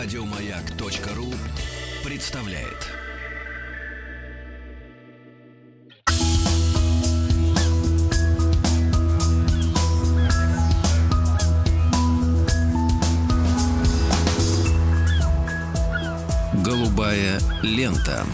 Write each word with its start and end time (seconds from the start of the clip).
Радиомаяк.ру 0.00 1.34
представляет. 2.04 2.86
Голубая 16.64 17.40
лента. 17.62 18.24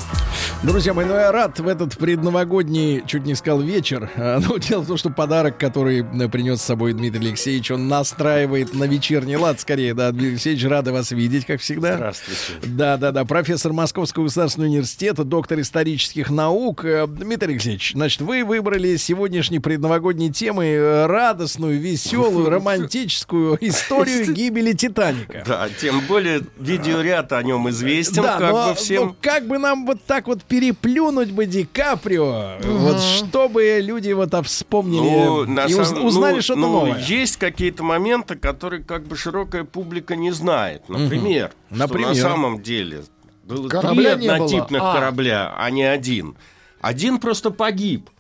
Друзья 0.62 0.95
мои, 0.95 1.05
ну 1.05 1.12
я 1.12 1.30
рад 1.30 1.59
в 1.61 1.68
этот 1.68 1.98
предновогодний, 1.98 3.02
чуть 3.07 3.27
не 3.27 3.34
сказал, 3.34 3.61
вечер. 3.61 4.11
А, 4.16 4.41
ну, 4.48 4.57
дело 4.59 4.80
в 4.80 4.87
том, 4.87 4.96
что 4.96 5.11
подарок, 5.11 5.59
который 5.59 6.00
э, 6.00 6.29
принес 6.30 6.61
с 6.61 6.64
собой 6.64 6.95
Дмитрий 6.95 7.20
Алексеевич, 7.29 7.70
он 7.70 7.87
настраивает 7.88 8.73
на 8.73 8.84
вечерний 8.84 9.37
лад 9.37 9.60
скорее. 9.60 9.93
Да, 9.93 10.10
Дмитрий 10.10 10.30
Алексеевич, 10.30 10.65
рады 10.65 10.93
вас 10.93 11.10
видеть, 11.10 11.45
как 11.45 11.60
всегда. 11.60 11.96
Здравствуйте. 11.96 12.41
Да, 12.62 12.96
да, 12.96 13.12
да. 13.12 13.27
Профессор 13.27 13.74
Московского 13.74 14.24
государственного 14.24 14.70
университета, 14.70 15.24
доктор 15.24 15.60
исторических 15.60 16.30
наук. 16.30 16.82
Э, 16.87 17.07
Дмитрий 17.07 17.52
Алексеевич, 17.52 17.93
значит, 17.93 18.23
вы 18.23 18.43
выбрали 18.43 18.96
сегодняшней 18.96 19.59
предновогодней 19.59 20.32
темой 20.32 20.73
э, 20.73 21.07
радостную, 21.07 21.79
веселую, 21.79 22.48
романтическую 22.48 23.59
историю 23.60 24.32
гибели 24.32 24.73
Титаника. 24.73 25.45
Да, 25.46 25.68
тем 25.79 26.01
более 26.09 26.41
видеоряд 26.59 27.34
о 27.34 27.43
нем 27.43 27.68
известен, 27.68 28.23
Да, 28.23 28.38
как 28.38 28.51
но, 28.51 28.68
бы 28.71 28.74
всем. 28.77 29.07
но 29.09 29.16
как 29.21 29.46
бы 29.46 29.59
нам 29.59 29.84
вот 29.84 30.02
так 30.07 30.27
вот 30.27 30.41
переплюнуть 30.48 31.30
бы 31.30 31.47
Ди 31.47 31.65
Каприо, 31.65 32.59
вот 32.62 33.01
чтобы 33.01 33.80
люди 33.83 34.12
вот 34.12 34.35
а, 34.35 34.43
вспомнили 34.43 35.01
Ну, 35.01 35.45
на 35.47 35.66
и 35.66 35.75
узнали 35.75 36.37
ну, 36.37 36.43
что-то 36.43 36.61
ну, 36.61 36.73
новое. 36.73 36.98
Есть 37.01 37.37
какие-то 37.37 37.83
моменты, 37.83 38.37
которые 38.37 38.83
как 38.83 39.05
бы 39.05 39.16
широкая 39.16 39.65
публика 39.65 40.16
не 40.16 40.30
знает. 40.30 40.88
Например, 40.88 41.52
что 41.68 41.79
Например? 41.79 42.09
на 42.10 42.15
самом 42.15 42.63
деле 42.63 43.05
было 43.45 43.68
Корабля 43.68 44.15
три 44.15 44.23
не 44.23 44.29
было. 44.29 44.37
однотипных 44.37 44.83
А. 44.83 44.95
корабля, 44.95 45.55
а 45.57 45.71
не 45.71 45.85
один. 45.85 46.37
Один 46.80 47.18
просто 47.18 47.51
погиб. 47.51 48.11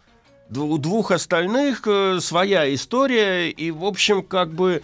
У 0.54 0.78
двух 0.78 1.10
остальных 1.10 1.82
э, 1.86 2.18
своя 2.20 2.72
история, 2.74 3.50
и, 3.50 3.70
в 3.70 3.84
общем, 3.84 4.22
как 4.22 4.52
бы 4.52 4.82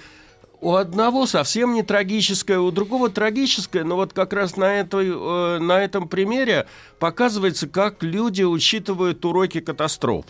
у 0.61 0.75
одного 0.75 1.27
совсем 1.27 1.75
не 1.75 1.83
трагическое, 1.83 2.59
у 2.59 2.71
другого 2.71 3.09
трагическое, 3.09 3.85
но 3.85 3.97
вот 3.97 4.13
как 4.13 4.33
раз 4.33 4.57
на, 4.57 4.81
этой, 4.81 5.09
э, 5.09 5.59
на 5.59 5.83
этом 5.83 6.09
примере 6.09 6.67
показывается, 6.99 7.67
как 7.69 8.03
люди 8.03 8.43
учитывают 8.43 9.25
уроки 9.25 9.61
катастроф. 9.61 10.27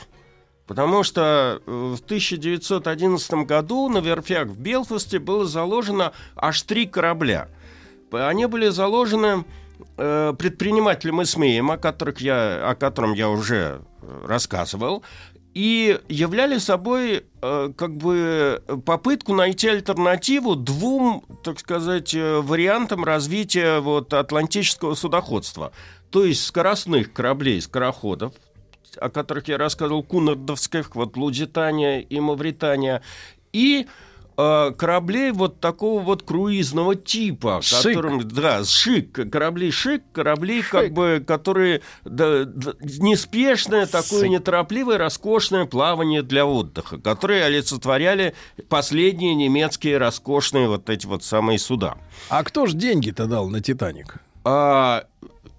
Потому 0.67 1.03
что 1.03 1.61
э, 1.67 1.95
в 1.97 2.01
1911 2.05 3.33
году 3.45 3.89
на 3.89 3.99
верфях 3.99 4.47
в 4.47 4.59
Белфасте 4.59 5.19
было 5.19 5.47
заложено 5.47 6.13
аж 6.37 6.63
три 6.63 6.87
корабля. 6.87 7.49
Они 8.13 8.47
были 8.47 8.69
заложены 8.69 9.45
э, 9.97 10.35
предпринимателем 10.39 11.23
Исмеем, 11.23 11.73
о, 11.73 11.77
которых 11.77 12.21
я, 12.21 12.71
о 12.71 12.75
котором 12.77 13.15
я 13.15 13.29
уже 13.29 13.81
рассказывал, 14.25 15.03
и 15.55 16.01
являли 16.09 16.59
собой 16.59 17.25
э, 17.43 17.73
как 17.77 17.97
бы 17.97 18.63
попытку 18.87 19.35
найти 19.35 19.69
альтернативу 19.69 20.55
двум, 20.55 21.25
так 21.43 21.59
сказать, 21.59 22.15
э, 22.15 22.41
вариантам 22.41 23.05
развития 23.05 23.81
вот, 23.81 24.15
атлантического 24.15 24.95
судоходства. 24.95 25.73
То 26.11 26.25
есть 26.25 26.45
скоростных 26.45 27.13
кораблей, 27.13 27.61
скороходов, 27.61 28.35
о 28.97 29.11
которых 29.11 29.49
я 29.49 29.59
рассказывал, 29.59 30.03
Кунардовских, 30.03 30.95
вот 30.95 31.17
Лудитания 31.17 32.01
и 32.01 32.21
Мавритания, 32.21 33.03
и 33.53 33.87
кораблей 34.77 35.33
вот 35.33 35.61
такого 35.61 36.03
вот 36.03 36.23
круизного 36.23 36.95
типа, 36.95 37.61
Шик. 37.63 37.89
которым, 37.89 38.29
да, 38.29 38.65
шик, 38.65 39.31
корабли 39.31 39.71
шик, 39.71 40.03
корабли 40.13 40.63
как 40.63 40.93
бы, 40.93 41.23
которые 41.27 41.83
да, 42.05 42.45
да, 42.45 42.73
неспешное, 42.81 43.87
такое 43.87 44.23
Шик. 44.23 44.31
неторопливое, 44.31 44.99
роскошное 44.99 45.67
плавание 45.67 46.23
для 46.23 46.47
отдыха, 46.47 46.99
которые 46.99 47.45
олицетворяли 47.45 48.35
последние 48.69 49.35
немецкие 49.35 49.99
роскошные 49.99 50.69
вот 50.69 50.89
эти 50.91 51.07
вот 51.07 51.25
самые 51.25 51.59
суда. 51.59 51.97
А 52.29 52.43
кто 52.45 52.67
ж 52.67 52.73
деньги-то 52.75 53.27
дал 53.27 53.49
на 53.49 53.61
Титаник? 53.61 54.17
А 54.45 55.05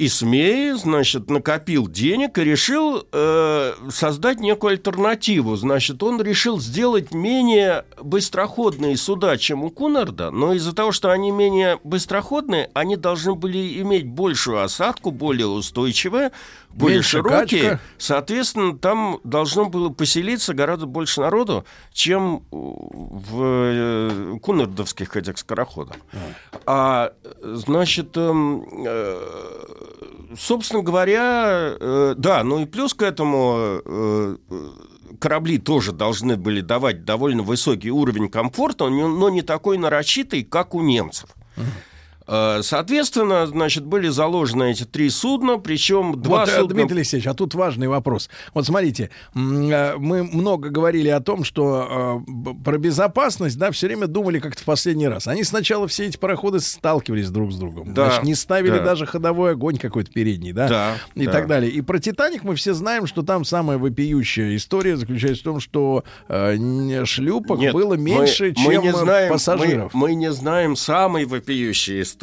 Исмей, 0.05 0.71
значит, 0.71 1.29
накопил 1.29 1.87
денег 1.87 2.39
и 2.39 2.43
решил 2.43 3.05
э, 3.11 3.73
создать 3.91 4.39
некую 4.39 4.71
альтернативу. 4.71 5.55
Значит, 5.55 6.01
он 6.01 6.19
решил 6.19 6.59
сделать 6.59 7.13
менее 7.13 7.85
быстроходные 8.01 8.97
суда, 8.97 9.37
чем 9.37 9.63
у 9.63 9.69
Кунарда, 9.69 10.31
но 10.31 10.53
из-за 10.53 10.73
того, 10.73 10.91
что 10.91 11.11
они 11.11 11.29
менее 11.29 11.79
быстроходные, 11.83 12.71
они 12.73 12.95
должны 12.95 13.35
были 13.35 13.79
иметь 13.81 14.07
большую 14.07 14.63
осадку, 14.63 15.11
более 15.11 15.45
устойчивые, 15.45 16.31
более 16.69 16.97
Меньше 16.97 17.09
широкие. 17.17 17.61
качка. 17.61 17.79
Соответственно, 17.97 18.77
там 18.77 19.19
должно 19.23 19.69
было 19.69 19.89
поселиться 19.89 20.53
гораздо 20.53 20.87
больше 20.87 21.21
народу, 21.21 21.65
чем 21.93 22.43
в 22.49 23.41
э, 23.43 24.37
кунардовских 24.41 25.15
этих 25.15 25.37
скороходах. 25.37 25.97
А, 26.65 27.13
значит, 27.41 28.15
эм, 28.17 28.65
э, 28.85 29.90
собственно 30.37 30.81
говоря, 30.81 31.75
э, 31.79 32.15
да, 32.17 32.43
ну 32.43 32.59
и 32.59 32.65
плюс 32.65 32.93
к 32.93 33.01
этому 33.01 33.81
э, 33.83 34.37
корабли 35.19 35.57
тоже 35.57 35.91
должны 35.91 36.37
были 36.37 36.61
давать 36.61 37.05
довольно 37.05 37.43
высокий 37.43 37.91
уровень 37.91 38.29
комфорта, 38.29 38.89
но 38.89 39.29
не 39.29 39.41
такой 39.41 39.77
нарочитый, 39.77 40.43
как 40.43 40.73
у 40.73 40.81
немцев. 40.81 41.29
Э, 42.31 42.61
Соответственно, 42.63 43.45
значит, 43.45 43.85
были 43.85 44.07
заложены 44.07 44.71
эти 44.71 44.85
три 44.85 45.09
судна, 45.09 45.57
причем 45.57 46.21
два 46.21 46.41
вот, 46.41 46.49
э, 46.49 46.59
судна... 46.59 46.75
Дмитрий 46.75 46.97
Алексеевич, 46.99 47.27
а 47.27 47.33
тут 47.33 47.53
важный 47.53 47.89
вопрос. 47.89 48.29
Вот 48.53 48.65
смотрите, 48.65 49.09
э, 49.35 49.95
мы 49.97 50.23
много 50.23 50.69
говорили 50.69 51.09
о 51.09 51.19
том, 51.19 51.43
что 51.43 52.23
про 52.63 52.77
безопасность, 52.77 53.57
да, 53.57 53.71
все 53.71 53.87
время 53.87 54.07
думали 54.07 54.39
как-то 54.39 54.61
в 54.61 54.65
последний 54.65 55.07
раз. 55.09 55.27
Они 55.27 55.43
сначала 55.43 55.87
все 55.87 56.05
эти 56.05 56.15
пароходы 56.15 56.61
сталкивались 56.61 57.29
друг 57.29 57.51
с 57.51 57.57
другом. 57.57 57.93
Да, 57.93 58.05
Значит, 58.05 58.23
не 58.23 58.35
ставили 58.35 58.77
да. 58.77 58.85
даже 58.85 59.05
ходовой 59.05 59.51
огонь 59.51 59.77
какой-то 59.77 60.11
передний, 60.11 60.53
да? 60.53 60.69
Да, 60.69 60.97
И 61.15 61.25
да. 61.25 61.31
так 61.31 61.47
далее. 61.47 61.69
И 61.69 61.81
про 61.81 61.99
Титаник 61.99 62.43
мы 62.43 62.55
все 62.55 62.73
знаем, 62.73 63.07
что 63.07 63.23
там 63.23 63.43
самая 63.43 63.77
вопиющая 63.77 64.55
история 64.55 64.95
заключается 64.95 65.41
в 65.41 65.45
том, 65.45 65.59
что 65.59 66.05
э, 66.29 67.05
шлюпок 67.05 67.59
Нет, 67.59 67.73
было 67.73 67.95
мы- 67.95 68.01
меньше, 68.01 68.53
мы 68.57 68.73
чем 68.73 68.83
не 68.83 68.89
э, 68.89 68.93
знаем, 68.93 69.31
пассажиров. 69.33 69.93
Мы, 69.93 70.09
мы 70.09 70.15
не 70.15 70.31
знаем 70.31 70.77
самой 70.77 71.25
вопиющей 71.25 72.01
истории. 72.01 72.20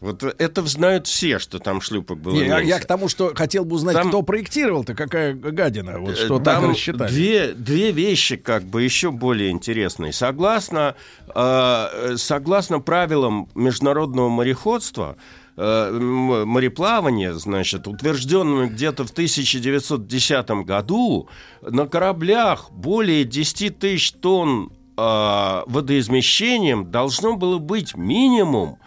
Вот 0.00 0.22
это 0.22 0.62
знают 0.66 1.06
все, 1.06 1.38
что 1.38 1.58
там 1.58 1.80
шлюпок 1.80 2.18
было 2.18 2.34
Не, 2.34 2.46
я, 2.46 2.60
я 2.60 2.78
к 2.78 2.86
тому, 2.86 3.08
что 3.08 3.32
хотел 3.34 3.64
бы 3.64 3.76
узнать, 3.76 3.94
Там- 3.94 4.08
кто 4.08 4.22
проектировал-то, 4.22 4.94
какая 4.94 5.34
гадина, 5.34 5.98
вот 5.98 6.16
что 6.16 6.36
Э, 6.36 6.40
так 6.42 6.60
там 6.60 6.70
рассчитали. 6.70 7.10
Две, 7.10 7.52
две 7.52 7.90
вещи 7.92 8.36
как 8.36 8.64
бы 8.64 8.82
еще 8.82 9.10
более 9.10 9.50
интересные. 9.50 10.12
Согласно, 10.12 10.94
э, 11.34 12.14
согласно 12.16 12.80
правилам 12.80 13.48
международного 13.54 14.28
мореходства, 14.28 15.16
э, 15.56 15.90
мореплавания, 15.92 17.34
значит, 17.34 17.86
утвержденным 17.86 18.68
где-то 18.68 19.04
в 19.04 19.10
1910 19.10 20.64
году, 20.64 21.28
на 21.62 21.86
кораблях 21.86 22.70
более 22.70 23.24
10 23.24 23.78
тысяч 23.78 24.12
тонн 24.12 24.72
э, 24.96 25.62
водоизмещением 25.66 26.90
должно 26.90 27.36
было 27.36 27.58
быть 27.58 27.96
минимум 27.96 28.78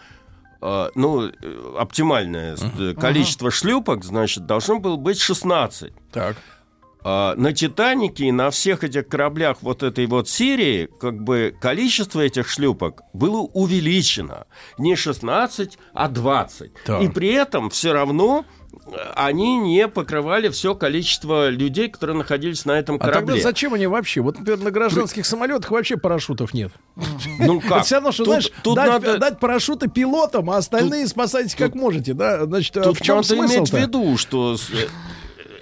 ну, 0.95 1.27
э, 1.27 1.75
оптимальное 1.77 2.55
э, 2.79 2.93
количество 2.93 3.51
шлюпок, 3.51 4.03
значит, 4.03 4.45
должно 4.45 4.79
было 4.79 4.95
быть 4.95 5.19
16. 5.19 5.93
Так. 6.11 6.37
А, 7.07 7.35
на 7.35 7.53
Титанике 7.53 8.25
и 8.25 8.31
на 8.31 8.49
всех 8.49 8.83
этих 8.83 9.07
кораблях 9.07 9.57
вот 9.61 9.83
этой 9.83 10.07
вот 10.07 10.27
серии 10.27 10.89
как 10.99 11.21
бы 11.21 11.55
количество 11.61 12.19
этих 12.19 12.49
шлюпок 12.49 13.03
было 13.13 13.41
увеличено. 13.41 14.47
Не 14.79 14.95
16, 14.95 15.77
а 15.93 16.07
20. 16.07 16.71
Так. 16.83 17.03
И 17.03 17.09
при 17.09 17.31
этом 17.31 17.69
все 17.69 17.93
равно 17.93 18.43
э, 18.43 18.64
они 19.15 19.57
не 19.57 19.87
покрывали 19.87 20.49
все 20.49 20.75
количество 20.75 21.49
людей, 21.49 21.89
которые 21.89 22.17
находились 22.17 22.65
на 22.65 22.73
этом 22.73 22.95
А 22.95 22.99
тогда 22.99 23.13
корабле. 23.21 23.41
зачем 23.41 23.73
они 23.73 23.87
вообще? 23.87 24.21
Вот, 24.21 24.37
например, 24.37 24.59
на 24.59 24.71
гражданских 24.71 25.25
самолетах 25.25 25.71
вообще 25.71 25.97
парашютов 25.97 26.53
нет. 26.53 26.71
Ну 27.39 27.59
Это 27.59 27.67
как? 27.69 27.83
все 27.85 27.95
равно, 27.95 28.11
что, 28.11 28.23
Тут- 28.25 28.27
знаешь, 28.33 28.51
тут 28.63 28.75
дать, 28.75 28.87
надо- 28.89 29.17
дать 29.17 29.39
парашюты 29.39 29.87
пилотам, 29.89 30.49
а 30.51 30.57
остальные 30.57 31.07
спасайтесь 31.07 31.55
как 31.55 31.75
можете, 31.75 32.13
да? 32.13 32.45
Значит, 32.45 32.77
а 32.77 32.83
Тут 32.83 32.99
в 32.99 33.01
чем 33.01 33.17
надо 33.17 33.35
иметь 33.35 33.51
в 33.51 33.55
смысл 33.57 33.75
виду, 33.77 34.17
что 34.17 34.55
э, 34.55 34.87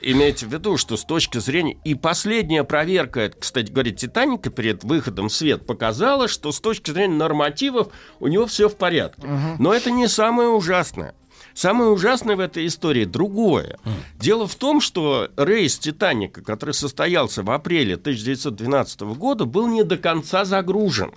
имейте 0.01 0.45
в 0.45 0.51
виду, 0.53 0.77
что 0.77 0.97
с 0.97 1.05
точки 1.05 1.37
зрения... 1.37 1.77
И 1.85 1.95
последняя 1.95 2.63
проверка, 2.63 3.21
это, 3.21 3.37
кстати 3.39 3.71
говоря, 3.71 3.91
«Титаника» 3.91 4.49
перед 4.49 4.83
выходом 4.83 5.29
в 5.29 5.33
свет 5.33 5.65
показала, 5.65 6.27
что 6.27 6.51
с 6.51 6.59
точки 6.59 6.91
зрения 6.91 7.15
нормативов 7.15 7.87
у 8.19 8.27
него 8.27 8.45
все 8.45 8.67
в 8.69 8.75
порядке. 8.75 9.21
Но 9.59 9.73
это 9.73 9.91
не 9.91 10.07
самое 10.07 10.49
ужасное. 10.49 11.15
Самое 11.53 11.91
ужасное 11.91 12.35
в 12.35 12.39
этой 12.39 12.67
истории 12.67 13.05
другое. 13.05 13.77
Дело 14.19 14.47
в 14.47 14.55
том, 14.55 14.81
что 14.81 15.29
рейс 15.37 15.77
«Титаника», 15.77 16.41
который 16.41 16.73
состоялся 16.73 17.43
в 17.43 17.51
апреле 17.51 17.95
1912 17.95 19.01
года, 19.01 19.45
был 19.45 19.67
не 19.67 19.83
до 19.83 19.97
конца 19.97 20.45
загружен. 20.45 21.11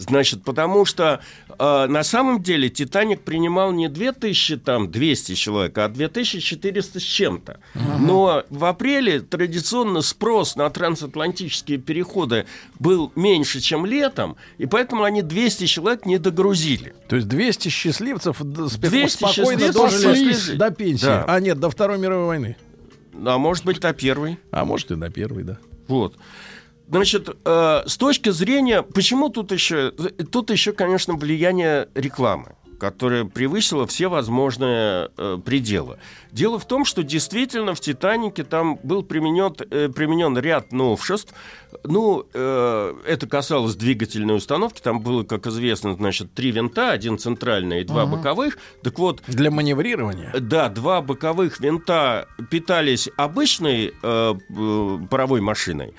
Значит, 0.00 0.42
потому 0.44 0.86
что 0.86 1.20
э, 1.58 1.86
на 1.86 2.02
самом 2.02 2.42
деле 2.42 2.70
«Титаник» 2.70 3.20
принимал 3.20 3.70
не 3.70 3.88
2000, 3.88 4.56
там, 4.56 4.90
200 4.90 5.34
человек, 5.34 5.76
а 5.76 5.88
2400 5.88 7.00
с 7.00 7.02
чем-то. 7.02 7.60
uh 7.74 7.98
Но 7.98 8.42
в 8.48 8.64
апреле 8.64 9.20
традиционно 9.20 10.00
спрос 10.00 10.56
на 10.56 10.70
трансатлантические 10.70 11.76
переходы 11.76 12.46
был 12.78 13.12
меньше, 13.14 13.60
чем 13.60 13.84
летом, 13.84 14.36
и 14.56 14.64
поэтому 14.64 15.04
они 15.04 15.20
200 15.20 15.66
человек 15.66 16.06
не 16.06 16.18
догрузили. 16.18 16.94
То 17.08 17.16
есть 17.16 17.28
200 17.28 17.68
счастливцев 17.68 18.38
д- 18.40 18.62
спе- 18.62 18.88
200 18.88 19.16
спокойно 19.18 19.70
дожили 19.70 20.56
до 20.56 20.70
пенсии. 20.70 21.04
Да. 21.04 21.24
А 21.28 21.40
нет, 21.40 21.60
до 21.60 21.68
Второй 21.68 21.98
мировой 21.98 22.26
войны. 22.26 22.56
А 23.22 23.36
может 23.36 23.66
быть, 23.66 23.80
до 23.80 23.92
первой. 23.92 24.38
А 24.50 24.64
может 24.64 24.90
и 24.90 24.96
до 24.96 25.10
первой, 25.10 25.42
да. 25.42 25.58
Вот. 25.88 26.16
Значит, 26.90 27.28
э, 27.44 27.82
с 27.86 27.96
точки 27.96 28.30
зрения, 28.30 28.82
почему 28.82 29.28
тут 29.28 29.52
еще, 29.52 29.92
тут 30.32 30.50
еще, 30.50 30.72
конечно, 30.72 31.14
влияние 31.14 31.88
рекламы 31.94 32.56
которая 32.80 33.26
превысила 33.26 33.86
все 33.86 34.08
возможные 34.08 35.10
э, 35.16 35.38
пределы. 35.44 35.98
Дело 36.32 36.58
в 36.58 36.66
том, 36.66 36.84
что 36.86 37.02
действительно 37.02 37.74
в 37.74 37.80
«Титанике» 37.80 38.42
там 38.42 38.78
был 38.82 39.02
применен, 39.02 39.54
э, 39.70 39.90
применен 39.94 40.36
ряд 40.38 40.72
новшеств. 40.72 41.34
Ну, 41.84 42.26
э, 42.32 42.94
это 43.06 43.26
касалось 43.28 43.76
двигательной 43.76 44.36
установки. 44.36 44.80
Там 44.80 45.00
было, 45.00 45.24
как 45.24 45.46
известно, 45.46 45.94
значит, 45.94 46.32
три 46.32 46.50
винта, 46.52 46.90
один 46.90 47.18
центральный 47.18 47.82
и 47.82 47.84
два 47.84 48.02
Ага. 48.04 48.16
боковых. 48.16 48.56
Так 48.82 48.98
вот, 48.98 49.22
Для 49.28 49.50
маневрирования. 49.50 50.32
да, 50.40 50.70
два 50.70 51.02
боковых 51.02 51.60
винта 51.60 52.28
питались 52.50 53.10
обычной 53.16 53.92
э, 54.02 54.34
э, 54.48 54.98
паровой 55.10 55.42
машиной, 55.42 55.92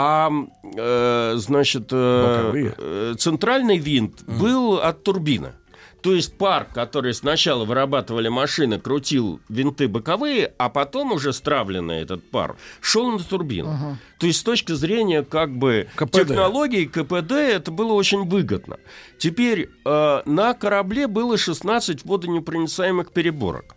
а 0.00 0.30
э, 0.76 1.32
значит 1.38 1.88
э, 1.90 2.72
э, 2.78 3.14
центральный 3.18 3.78
винт 3.78 4.22
был 4.28 4.78
от 4.78 5.02
турбины. 5.02 5.54
То 6.02 6.14
есть 6.14 6.38
пар, 6.38 6.68
который 6.72 7.12
сначала 7.12 7.64
вырабатывали 7.64 8.28
машины, 8.28 8.78
крутил 8.78 9.40
винты 9.48 9.88
боковые, 9.88 10.52
а 10.56 10.68
потом 10.68 11.10
уже 11.10 11.32
стравленный 11.32 12.00
этот 12.00 12.30
пар 12.30 12.54
шел 12.80 13.10
на 13.10 13.18
турбину. 13.18 13.98
То 14.20 14.28
есть 14.28 14.38
с 14.38 14.42
точки 14.44 14.70
зрения 14.70 15.24
как 15.24 15.50
бы 15.50 15.88
КПД. 15.96 16.28
технологий 16.28 16.86
КПД 16.86 17.32
это 17.32 17.72
было 17.72 17.94
очень 17.94 18.24
выгодно. 18.24 18.76
Теперь 19.18 19.68
э, 19.84 20.22
на 20.24 20.54
корабле 20.54 21.08
было 21.08 21.36
16 21.36 22.04
водонепроницаемых 22.04 23.10
переборок. 23.10 23.74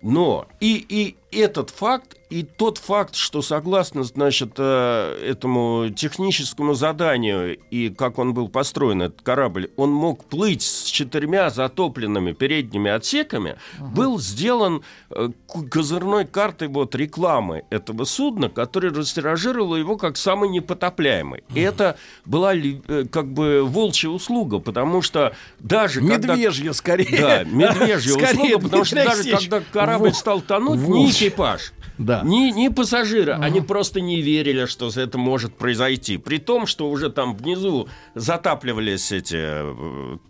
Но 0.00 0.46
и, 0.60 0.86
и 0.88 1.16
этот 1.32 1.70
факт, 1.70 2.16
и 2.28 2.42
тот 2.42 2.78
факт, 2.78 3.14
что 3.14 3.40
согласно, 3.40 4.02
значит, 4.02 4.54
э, 4.58 5.28
этому 5.30 5.90
техническому 5.94 6.74
заданию 6.74 7.56
и 7.70 7.88
как 7.88 8.18
он 8.18 8.34
был 8.34 8.48
построен, 8.48 9.02
этот 9.02 9.22
корабль, 9.22 9.70
он 9.76 9.92
мог 9.92 10.24
плыть 10.24 10.62
с 10.62 10.84
четырьмя 10.84 11.50
затопленными 11.50 12.32
передними 12.32 12.90
отсеками, 12.90 13.56
был 13.78 14.18
сделан 14.18 14.82
э, 15.10 15.28
козырной 15.70 16.24
картой 16.24 16.66
вот 16.66 16.96
рекламы 16.96 17.62
этого 17.70 18.04
судна, 18.04 18.48
который 18.48 18.90
растиражировал 18.90 19.76
его 19.76 19.96
как 19.96 20.16
самый 20.16 20.48
непотопляемый. 20.48 21.44
И 21.54 21.60
это 21.60 21.96
была 22.24 22.54
э, 22.56 23.04
как 23.10 23.32
бы 23.32 23.62
волчья 23.64 24.10
услуга, 24.10 24.58
потому 24.58 25.00
что 25.00 25.34
даже 25.60 26.00
когда... 26.00 26.34
Медвежья 26.34 26.72
скорее. 26.72 27.20
Да, 27.20 27.44
медвежья 27.44 28.16
услуга, 28.16 28.58
потому 28.58 28.84
что 28.84 28.96
даже 28.96 29.30
когда 29.30 29.60
корабль 29.72 30.12
стал 30.12 30.40
тонуть, 30.40 30.80
волчья. 30.80 31.15
Экипаж, 31.16 31.72
Да. 31.98 32.22
ни, 32.24 32.50
ни 32.50 32.68
пассажиры, 32.68 33.32
они 33.32 33.60
просто 33.60 34.00
не 34.00 34.20
верили, 34.20 34.66
что 34.66 34.90
это 34.94 35.16
может 35.18 35.56
произойти. 35.56 36.18
При 36.18 36.38
том, 36.38 36.66
что 36.66 36.90
уже 36.90 37.10
там 37.10 37.34
внизу 37.36 37.88
затапливались 38.14 39.12
эти, 39.12 39.36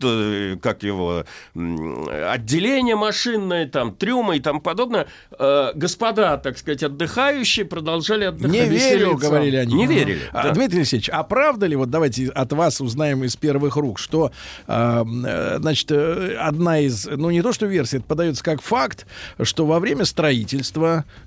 э, 0.03 0.56
как 0.62 0.83
его, 0.83 1.25
отделения 1.55 2.97
машинные, 2.97 3.67
там, 3.67 3.94
трюмы 3.94 4.37
и 4.37 4.41
тому 4.41 4.61
подобное. 4.61 5.06
Э, 5.38 5.73
Господа, 5.75 6.37
так 6.37 6.59
сказать, 6.59 6.83
отдыхающие 6.83 7.65
продолжали 7.67 8.25
отдыхать. 8.25 8.53
Не 8.53 8.65
верю, 8.65 9.17
говорили 9.17 9.56
они. 9.56 9.75
Не 9.75 9.87
верили. 9.87 10.21
А. 10.33 10.50
Дмитрий 10.53 10.79
Алексеевич, 10.79 11.11
а 11.11 11.23
правда 11.25 11.67
ли, 11.67 11.77
вот 11.77 11.91
давайте 11.91 12.29
от 12.29 12.53
вас 12.53 12.81
узнаем 12.81 13.25
из 13.25 13.37
первых 13.37 13.77
рук, 13.77 13.99
что, 13.99 14.31
э, 14.67 15.05
значит, 15.59 15.91
одна 15.91 16.79
из, 16.81 17.06
ну 17.06 17.31
не 17.31 17.43
то 17.43 17.53
что 17.53 17.67
версия, 17.67 17.97
это 17.99 18.06
подается 18.06 18.44
как 18.44 18.62
факт, 18.62 19.06
что 19.43 19.67
во 19.67 19.81
время 19.81 20.05
строительства 20.05 20.75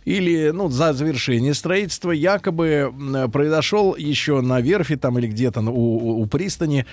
или, 0.05 0.51
ну, 0.51 0.69
за 0.69 0.93
завершение 0.93 1.53
строительства 1.53 2.11
якобы 2.11 2.93
произошел 3.31 3.95
еще 3.95 4.41
на 4.41 4.61
верфи 4.61 4.95
там 4.95 5.17
или 5.19 5.27
где-то 5.27 5.61
у, 5.61 6.21
у- 6.21 6.25
пристани 6.25 6.85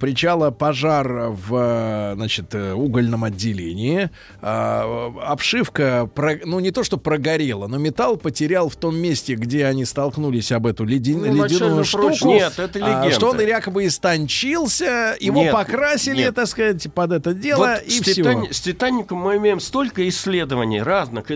причала 0.00 0.50
пожар 0.50 1.30
в, 1.30 2.12
значит, 2.16 2.54
э, 2.54 2.72
угольном 2.72 3.24
отделении. 3.24 4.10
А, 4.42 5.12
обшивка, 5.26 6.08
ну 6.44 6.60
не 6.60 6.70
то 6.70 6.82
что 6.84 6.96
прогорела, 6.98 7.66
но 7.66 7.78
металл 7.78 8.16
потерял 8.16 8.68
в 8.68 8.76
том 8.76 8.96
месте, 8.96 9.34
где 9.34 9.66
они 9.66 9.84
столкнулись 9.84 10.50
об 10.52 10.66
эту 10.66 10.84
ледин- 10.84 11.24
Ну, 11.32 11.44
ледяную 11.44 11.84
штуку. 11.84 12.06
прочность. 12.08 12.24
Нет, 12.24 12.58
это 12.58 12.78
А, 12.84 12.88
легенда. 13.04 13.10
что 13.14 13.30
он 13.30 13.40
якобы 13.40 13.86
истончился, 13.86 15.16
его 15.20 15.42
Нет, 15.42 15.52
покрасили, 15.52 16.16
нет. 16.18 16.34
так 16.34 16.46
сказать, 16.46 16.86
под 16.92 17.12
это 17.12 17.34
дело, 17.34 17.58
Вот 17.78 17.82
и 17.86 17.90
с, 17.90 18.00
все. 18.02 18.22
«Титани- 18.22 18.52
с 18.52 18.60
Титаником 18.60 19.18
мы 19.18 19.36
имеем 19.36 19.60
столько 19.60 20.06
исследований 20.08 20.80
разных, 20.82 21.30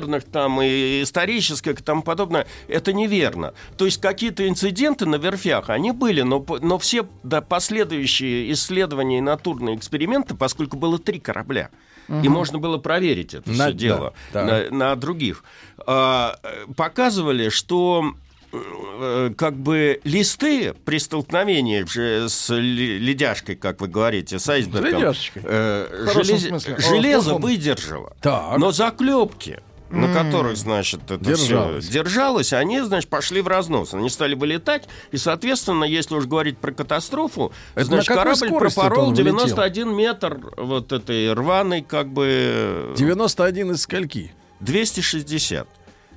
инженерных 0.00 0.24
там 0.24 0.60
и 0.62 1.02
исторических 1.02 1.80
и 1.80 1.82
тому 1.82 2.02
подобное. 2.02 2.46
Это 2.68 2.92
неверно. 2.92 3.54
То 3.76 3.84
есть 3.84 4.00
какие-то 4.00 4.48
инциденты 4.48 5.06
на 5.06 5.16
верфях, 5.16 5.70
они 5.70 5.92
были, 5.92 6.22
но, 6.22 6.44
но 6.60 6.78
все 6.78 7.06
да, 7.22 7.40
последующие 7.40 8.52
исследования 8.52 9.18
и 9.18 9.20
натурные 9.20 9.76
эксперименты, 9.76 10.34
поскольку 10.34 10.76
было 10.76 10.98
три 10.98 11.18
корабля, 11.20 11.70
и 12.08 12.28
можно 12.28 12.58
было 12.58 12.78
проверить 12.78 13.34
это 13.34 13.50
На- 13.50 13.66
все 13.66 13.72
дело 13.74 14.14
да, 14.32 14.44
на, 14.44 14.70
на 14.70 14.96
других, 14.96 15.44
а, 15.86 16.36
э, 16.42 16.66
показывали, 16.76 17.50
что 17.50 18.14
э, 18.52 19.32
как 19.36 19.54
бы 19.56 20.00
листы 20.02 20.74
при 20.84 20.98
столкновении 20.98 21.84
с 22.26 22.52
ле- 22.52 22.98
ледяшкой, 22.98 23.54
как 23.54 23.80
вы 23.80 23.86
говорите, 23.86 24.40
с 24.40 24.48
айсбергом, 24.48 25.14
э, 25.36 26.06
желез-. 26.14 26.50
О, 26.50 26.74
в 26.76 26.80
железо 26.80 27.30
плохом. 27.30 27.42
выдержало. 27.42 28.12
Так. 28.20 28.58
Но 28.58 28.72
заклепки, 28.72 29.60
на 29.90 30.12
которых, 30.12 30.56
значит, 30.56 31.00
это 31.10 31.18
Держалось. 31.24 31.84
все 31.84 31.92
держалось, 31.92 32.52
они, 32.52 32.80
значит, 32.80 33.10
пошли 33.10 33.40
в 33.40 33.48
разнос. 33.48 33.92
Они 33.94 34.08
стали 34.08 34.34
вылетать, 34.34 34.88
и, 35.10 35.16
соответственно, 35.16 35.84
если 35.84 36.14
уж 36.14 36.26
говорить 36.26 36.58
про 36.58 36.72
катастрофу, 36.72 37.52
Это 37.74 37.86
значит, 37.86 38.08
корабль 38.08 38.48
пропорол 38.50 39.08
он 39.08 39.14
вылетел? 39.14 39.36
91 39.38 39.94
метр 39.94 40.38
вот 40.56 40.92
этой 40.92 41.32
рваной, 41.32 41.82
как 41.82 42.08
бы... 42.08 42.94
91 42.96 43.72
из 43.72 43.82
скольки? 43.82 44.32
260. 44.60 45.66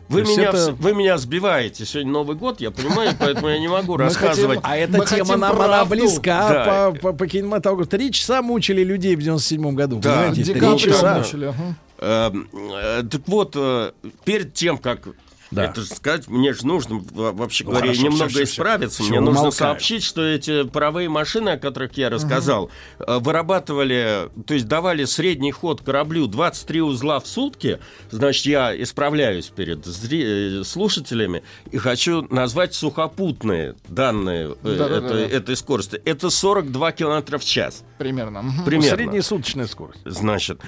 Вы 0.10 0.22
меня, 0.24 0.50
это- 0.50 0.74
вы 0.78 0.94
меня 0.94 1.18
сбиваете. 1.18 1.86
Сегодня 1.86 2.12
Новый 2.12 2.36
год, 2.36 2.62
я 2.62 2.72
понимаю, 2.72 3.16
поэтому 3.18 3.48
я 3.50 3.58
не 3.58 3.68
могу 3.70 3.98
рассказывать. 3.98 4.60
А 4.62 4.78
эта 4.78 4.98
Мы 4.98 5.06
тема 5.06 5.26
хотим 5.26 5.40
нам 5.40 5.62
она 5.62 5.86
близка 5.86 6.50
Да. 6.50 6.92
по, 6.92 7.00
по, 7.00 7.14
по 7.14 7.28
кинематографу. 7.28 7.90
Три 7.90 8.12
часа 8.12 8.42
мучили 8.42 8.84
людей 8.84 9.16
в 9.16 9.20
97 9.22 9.74
году. 9.74 10.00
Да. 10.00 10.10
понимаете? 10.12 10.44
Три 10.44 10.54
Декабрь 10.56 10.78
часа. 10.78 11.16
ага. 11.16 11.76
Эм, 12.04 12.50
э, 12.54 13.04
Так 13.10 13.22
вот, 13.28 13.54
э, 13.56 13.92
перед 14.26 14.54
тем, 14.54 14.78
как 14.78 15.08
Да. 15.52 15.66
это 15.66 15.86
сказать, 15.86 16.28
мне 16.28 16.52
же 16.54 16.66
нужно, 16.66 16.96
во- 17.12 17.32
вообще 17.32 17.64
Ну, 17.64 17.70
говоря, 17.70 17.88
хорошо, 17.88 18.04
немного 18.04 18.28
всё. 18.30 18.44
исправиться. 18.44 19.04
Всё, 19.04 19.10
Мне 19.12 19.20
нужно 19.20 19.42
умолкаю. 19.42 19.52
сообщить, 19.54 20.04
что 20.04 20.22
эти 20.24 20.64
паровые 20.64 21.10
машины, 21.10 21.50
о 21.50 21.58
которых 21.60 21.96
я 21.96 22.10
рассказал, 22.10 22.72
э, 23.00 23.20
вырабатывали, 23.20 24.30
то 24.48 24.54
есть 24.56 24.68
давали 24.68 25.06
средний 25.06 25.52
ход 25.52 25.82
кораблю 25.82 26.26
23 26.28 26.82
узла 26.82 27.20
в 27.20 27.28
сутки. 27.28 27.80
Значит, 28.10 28.48
я 28.48 28.82
исправляюсь 28.82 29.46
перед 29.48 29.86
зри- 29.86 30.64
слушателями 30.64 31.44
и 31.72 31.78
хочу 31.78 32.24
назвать 32.34 32.74
сухопутные 32.74 33.76
данные 33.88 34.56
э, 34.64 34.76
Да-да-да. 34.76 35.08
этой, 35.08 35.28
этой 35.28 35.56
скорости. 35.56 36.02
Это 36.04 36.32
42 36.32 36.92
километра 36.94 37.38
в 37.38 37.46
час. 37.46 37.84
Примерно. 38.00 38.44
Примерно. 38.66 38.98
Среднесуточная 38.98 39.68
скорость. 39.68 40.02
Значит, 40.06 40.60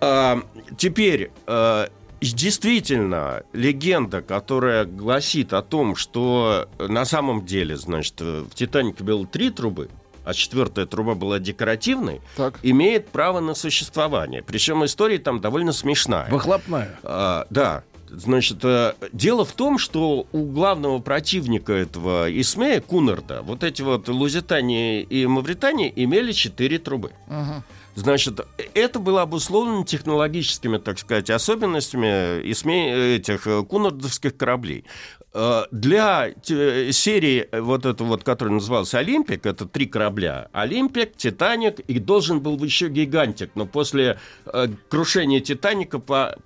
а, 0.00 0.42
теперь 0.76 1.30
а, 1.46 1.88
действительно 2.20 3.42
легенда, 3.52 4.22
которая 4.22 4.84
гласит 4.84 5.52
о 5.52 5.62
том, 5.62 5.96
что 5.96 6.68
на 6.78 7.04
самом 7.04 7.44
деле, 7.44 7.76
значит, 7.76 8.14
э, 8.20 8.44
в 8.50 8.54
Титанике 8.54 9.04
было 9.04 9.26
три 9.26 9.50
трубы, 9.50 9.88
а 10.24 10.34
четвертая 10.34 10.86
труба 10.86 11.14
была 11.14 11.38
декоративной, 11.38 12.20
Так. 12.36 12.58
имеет 12.62 13.08
право 13.08 13.40
на 13.40 13.54
существование. 13.54 14.42
Причем 14.42 14.84
история 14.84 15.18
там 15.18 15.40
довольно 15.40 15.72
смешная. 15.72 16.28
Выхлопная. 16.30 16.98
А, 17.02 17.46
да. 17.50 17.84
Значит, 18.08 18.58
э, 18.64 18.94
дело 19.12 19.44
в 19.44 19.52
том, 19.52 19.78
что 19.78 20.26
у 20.32 20.44
главного 20.44 21.00
противника 21.00 21.72
этого 21.72 22.28
Исмея, 22.40 22.80
Кунарда, 22.80 23.42
вот 23.42 23.64
эти 23.64 23.82
вот 23.82 24.08
Лузитания 24.08 25.00
и 25.02 25.26
Мавритания 25.26 25.92
имели 25.94 26.30
четыре 26.32 26.78
трубы. 26.78 27.10
Ага. 27.28 27.64
Значит, 27.96 28.46
это 28.74 28.98
было 28.98 29.22
обусловлено 29.22 29.82
технологическими, 29.82 30.76
так 30.76 30.98
сказать, 30.98 31.30
особенностями 31.30 33.16
этих 33.16 33.46
э, 33.46 33.64
кунардовских 33.64 34.36
кораблей. 34.36 34.84
Э, 35.32 35.62
для 35.70 36.28
серии 36.44 37.48
вот 37.58 37.86
это 37.86 38.04
вот, 38.04 38.22
которая 38.22 38.54
называлась 38.54 38.92
«Олимпик», 38.92 39.46
это 39.46 39.64
три 39.64 39.86
корабля. 39.86 40.48
«Олимпик», 40.52 41.16
«Титаник» 41.16 41.80
и 41.80 41.98
должен 41.98 42.40
был 42.40 42.62
еще 42.62 42.88
«Гигантик», 42.88 43.52
но 43.54 43.64
после 43.64 44.18
э, 44.44 44.68
крушения 44.90 45.40
«Титаника» 45.40 45.96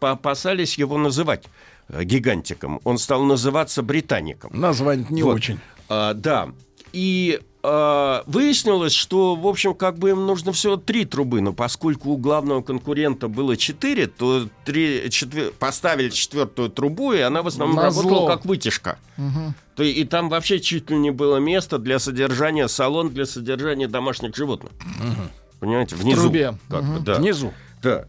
опасались 0.01 0.79
его 0.79 0.99
называть 0.99 1.47
гигантиком. 1.89 2.81
Он 2.85 2.97
стал 2.97 3.25
называться 3.25 3.83
британиком. 3.83 4.53
Название 4.55 5.05
не 5.11 5.25
вот. 5.25 5.35
очень. 5.35 5.59
А, 5.89 6.15
да. 6.15 6.51
И 6.93 7.41
э, 7.63 8.23
выяснилось, 8.27 8.93
что, 8.93 9.37
в 9.37 9.47
общем, 9.47 9.75
как 9.75 9.99
бы 9.99 10.11
им 10.11 10.27
нужно 10.27 10.53
всего 10.53 10.77
три 10.77 11.05
трубы, 11.05 11.41
но 11.41 11.53
поскольку 11.53 12.11
у 12.11 12.17
главного 12.17 12.63
конкурента 12.63 13.29
было 13.29 13.57
четыре, 13.57 14.07
то 14.07 14.49
три, 14.65 15.09
четвер... 15.11 15.53
поставили 15.59 16.09
четвертую 16.11 16.71
трубу, 16.71 17.13
и 17.13 17.21
она 17.21 17.43
в 17.43 17.47
основном 17.47 17.77
На 17.77 17.85
работала 17.85 18.29
как 18.29 18.45
вытяжка. 18.45 18.99
Угу. 19.19 19.55
То, 19.77 19.83
и 19.83 20.05
там 20.05 20.29
вообще 20.29 20.61
чуть 20.61 20.91
ли 20.91 20.97
не 20.97 21.11
было 21.11 21.37
места 21.37 21.79
для 21.79 21.99
содержания 21.99 22.69
салон, 22.69 23.11
для 23.11 23.27
содержания 23.27 23.89
домашних 23.89 24.35
животных. 24.35 24.73
Угу. 24.73 25.29
Понимаете, 25.61 25.97
внизу. 25.97 26.21
В 26.21 26.25
трубе. 26.25 26.59
Как 26.69 26.83
угу. 26.83 26.93
бы, 26.95 27.01
да. 27.01 27.15
Внизу. 27.17 27.53
Да. 27.83 28.07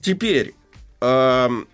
Теперь 0.00 0.54
это 1.00 1.64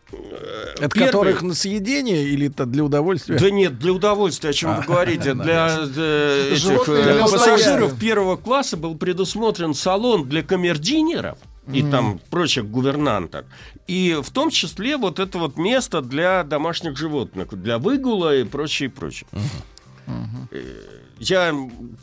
Первый... 0.79 1.07
которых 1.07 1.43
на 1.43 1.55
съедение 1.55 2.25
или 2.25 2.49
это 2.49 2.67
для 2.67 2.85
удовольствия? 2.85 3.39
Да 3.39 3.51
нет, 3.51 3.79
для 3.79 3.93
удовольствия, 3.93 4.51
о 4.51 4.53
чем 4.53 4.71
а, 4.71 4.77
вы 4.77 4.85
говорите. 4.85 5.35
Для, 5.35 5.87
для 5.87 6.53
этих 6.53 6.85
для 6.85 7.23
пассажиров 7.23 7.99
первого 7.99 8.37
класса 8.37 8.77
был 8.77 8.97
предусмотрен 8.97 9.75
салон 9.75 10.29
для 10.29 10.43
камердинеров 10.43 11.39
и 11.73 11.81
mm. 11.81 11.91
там 11.91 12.21
прочих 12.31 12.67
гувернанток. 12.67 13.47
И 13.87 14.19
в 14.23 14.31
том 14.31 14.51
числе 14.51 14.97
вот 14.97 15.19
это 15.19 15.39
вот 15.39 15.57
место 15.57 16.03
для 16.03 16.45
домашних 16.45 16.97
животных, 16.97 17.49
для 17.55 17.79
выгула 17.79 18.37
и 18.37 18.45
прочее, 18.45 18.91
прочее. 18.91 19.27
Mm-hmm. 19.33 20.95
Я 21.19 21.55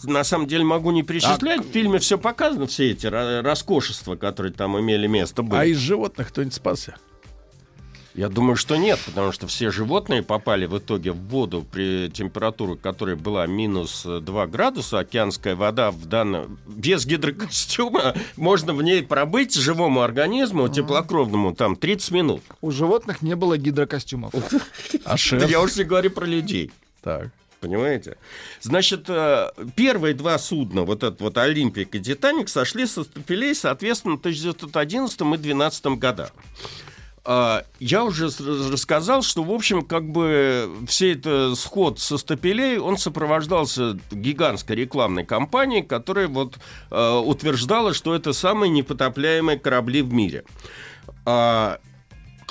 на 0.04 0.24
самом 0.24 0.48
деле 0.48 0.64
могу 0.64 0.92
не 0.92 1.04
перечислять. 1.04 1.60
А... 1.60 1.64
В 1.64 1.68
фильме 1.68 2.00
все 2.00 2.18
показано, 2.18 2.66
все 2.66 2.92
эти 2.92 3.06
роскошества, 3.08 4.16
которые 4.16 4.54
там 4.54 4.80
имели 4.80 5.06
место. 5.06 5.44
Были. 5.44 5.60
А 5.60 5.66
из 5.66 5.78
животных 5.78 6.30
кто-нибудь 6.30 6.56
спасся? 6.56 6.96
Я 8.14 8.28
думаю, 8.28 8.58
что 8.58 8.76
нет, 8.76 9.00
потому 9.06 9.32
что 9.32 9.48
все 9.48 9.72
животные 9.72 10.22
попали 10.22 10.66
в 10.66 10.78
итоге 10.78 11.12
в 11.12 11.20
воду 11.28 11.66
при 11.70 12.10
температуре, 12.10 12.76
которая 12.76 13.16
была 13.16 13.48
минус 13.48 14.06
2 14.06 14.48
градуса. 14.48 15.00
Океанская 15.00 15.56
вода 15.56 15.92
в 15.92 16.06
данном... 16.06 16.60
без 16.68 17.06
гидрокостюма 17.06 18.14
можно 18.36 18.74
в 18.74 18.84
ней 18.84 19.02
пробыть 19.02 19.56
живому 19.56 20.02
организму, 20.02 20.68
теплокровному, 20.68 21.56
там 21.56 21.76
30 21.76 22.12
минут. 22.12 22.42
У 22.60 22.72
животных 22.72 23.22
не 23.22 23.36
было 23.36 23.58
гидрокостюмов. 23.58 24.34
А? 25.06 25.16
Я 25.48 25.62
уже 25.62 25.80
не 25.80 25.84
говорю 25.84 26.12
про 26.12 26.26
людей. 26.26 26.72
Так. 27.02 27.30
Понимаете? 27.60 28.18
Значит, 28.60 29.06
э, 29.08 29.50
первые 29.76 30.16
два 30.16 30.38
судна, 30.40 30.82
вот 30.82 31.04
этот 31.04 31.22
вот 31.22 31.38
Олимпик 31.38 31.94
и 31.96 32.00
Титаник, 32.00 32.50
сошли 32.50 32.88
со 32.88 33.04
стапелей, 33.04 33.54
соответственно, 33.54 34.16
в 34.16 34.20
1911 34.20 35.22
и 35.22 35.24
2012 35.24 35.86
годах. 35.98 36.32
А, 37.24 37.64
я 37.80 38.04
уже 38.04 38.30
рассказал, 38.72 39.22
что, 39.22 39.44
в 39.44 39.52
общем, 39.52 39.84
как 39.84 40.10
бы 40.10 40.72
все 40.88 41.14
это 41.14 41.54
сход 41.56 42.00
со 42.00 42.18
стапелей, 42.18 42.80
он 42.80 42.98
сопровождался 42.98 44.00
гигантской 44.10 44.76
рекламной 44.76 45.24
кампанией, 45.24 45.84
которая 45.84 46.28
вот 46.28 46.58
э, 46.90 47.18
утверждала, 47.20 47.94
что 47.94 48.16
это 48.16 48.34
самые 48.34 48.72
непотопляемые 48.72 49.60
корабли 49.60 50.02
в 50.02 50.12
мире. 50.12 50.44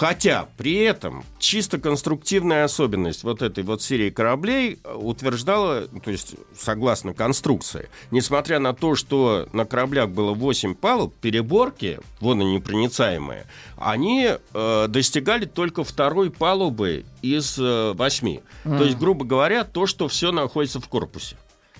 Хотя 0.00 0.48
при 0.56 0.76
этом 0.76 1.26
чисто 1.38 1.78
конструктивная 1.78 2.64
особенность 2.64 3.22
вот 3.22 3.42
этой 3.42 3.62
вот 3.64 3.82
серии 3.82 4.08
кораблей 4.08 4.80
э, 4.82 4.94
утверждала, 4.94 5.88
то 5.88 6.10
есть 6.10 6.36
согласно 6.58 7.12
конструкции, 7.12 7.90
несмотря 8.10 8.60
на 8.60 8.72
то, 8.72 8.94
что 8.94 9.46
на 9.52 9.66
кораблях 9.66 10.08
было 10.08 10.32
8 10.32 10.74
палуб, 10.74 11.14
переборки 11.20 12.00
водонепроницаемые, 12.20 13.44
они 13.76 14.30
э, 14.54 14.86
достигали 14.88 15.44
только 15.44 15.84
второй 15.84 16.30
палубы 16.30 17.04
из 17.20 17.58
э, 17.58 17.92
8. 17.92 18.26
Mm. 18.64 18.78
То 18.78 18.84
есть, 18.84 18.96
грубо 18.96 19.26
говоря, 19.26 19.64
то, 19.64 19.84
что 19.84 20.08
все 20.08 20.32
находится 20.32 20.80
в 20.80 20.88
корпусе. 20.88 21.36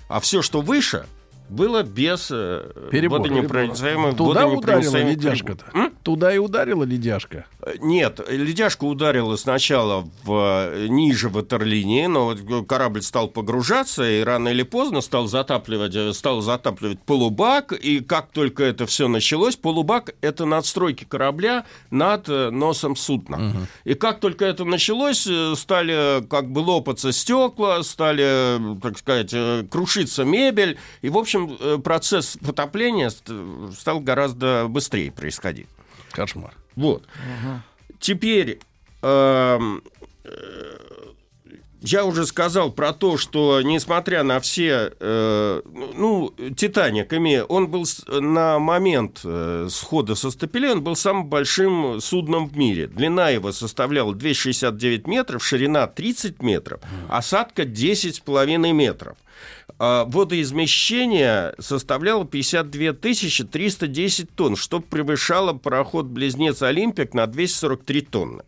А 0.08 0.20
все, 0.20 0.42
что 0.42 0.60
выше, 0.60 1.06
было 1.50 1.83
без 1.83 2.28
э, 2.30 2.88
Перебор, 2.90 3.21
водонепроницаемых 3.21 4.16
Туда 4.16 4.47
ударила 4.47 4.97
ледяшка-то? 4.97 5.90
Туда 6.02 6.35
и 6.35 6.38
ударила 6.38 6.85
ледяшка? 6.85 7.47
Э, 7.61 7.75
нет, 7.80 8.21
ледяшка 8.28 8.85
ударила 8.85 9.37
сначала 9.37 10.09
в, 10.25 10.69
э, 10.73 10.87
ниже 10.88 11.28
ватерлинии, 11.28 12.07
но 12.07 12.35
корабль 12.64 13.02
стал 13.02 13.28
погружаться, 13.28 14.09
и 14.09 14.23
рано 14.23 14.49
или 14.49 14.62
поздно 14.62 15.00
стал 15.00 15.26
затапливать, 15.26 16.16
стал 16.16 16.40
затапливать 16.40 17.00
полубак, 17.00 17.73
и 17.73 18.00
как 18.00 18.30
только 18.30 18.64
это 18.64 18.87
все 18.87 19.09
началось, 19.09 19.57
полубак— 19.57 20.14
это 20.21 20.45
надстройки 20.45 21.04
корабля 21.04 21.66
над 21.90 22.28
носом 22.28 22.97
судна. 22.97 23.37
Угу. 23.37 23.59
И 23.85 23.95
как 23.95 24.21
только 24.21 24.45
это 24.45 24.64
началось, 24.64 25.28
стали 25.57 26.26
как 26.28 26.50
бы 26.50 26.61
лопаться 26.61 27.12
стекла, 27.12 27.83
стали, 27.83 28.78
так 28.80 28.99
сказать, 28.99 29.35
крушиться 29.69 30.25
мебель, 30.25 30.78
и, 31.02 31.09
в 31.09 31.19
общем, 31.19 31.39
общем, 31.44 31.56
э, 31.61 31.78
процесс 31.78 32.37
потопления 32.44 33.11
стал 33.11 34.00
гораздо 34.00 34.66
быстрее 34.68 35.12
происходить. 35.12 35.68
Кошмар. 36.12 36.54
Вот. 36.76 37.02
Угу. 37.02 37.97
Теперь 38.00 38.61
эм, 39.02 39.82
э, 40.25 40.30
я 41.82 42.04
уже 42.04 42.26
сказал 42.26 42.70
про 42.73 42.92
то, 42.92 43.16
что 43.16 43.62
несмотря 43.62 44.23
на 44.23 44.40
все, 44.40 44.92
э, 45.00 45.62
ну, 45.64 46.35
Титаник, 46.56 47.12
имея, 47.12 47.44
он 47.44 47.68
был 47.68 47.85
на 48.06 48.59
момент 48.59 49.20
э, 49.25 49.68
схода 49.70 50.14
со 50.14 50.30
стапелей, 50.30 50.73
он 50.73 50.82
был 50.82 50.94
самым 50.94 51.26
большим 51.26 52.00
судном 52.00 52.49
в 52.49 52.56
мире. 52.56 52.87
Длина 52.87 53.30
его 53.30 53.52
составляла 53.52 54.14
269 54.14 55.06
метров, 55.06 55.44
ширина 55.44 55.87
30 55.87 56.42
метров, 56.42 56.80
осадка 57.09 57.62
10,5 57.62 58.73
метров. 58.73 59.16
А 59.82 60.04
водоизмещение 60.04 61.54
составляло 61.58 62.26
52 62.26 62.92
310 62.92 64.30
тонн, 64.34 64.54
что 64.54 64.80
превышало 64.80 65.54
пароход-близнец 65.54 66.60
«Олимпик» 66.60 67.14
на 67.14 67.26
243 67.26 68.00
тонны. 68.02 68.42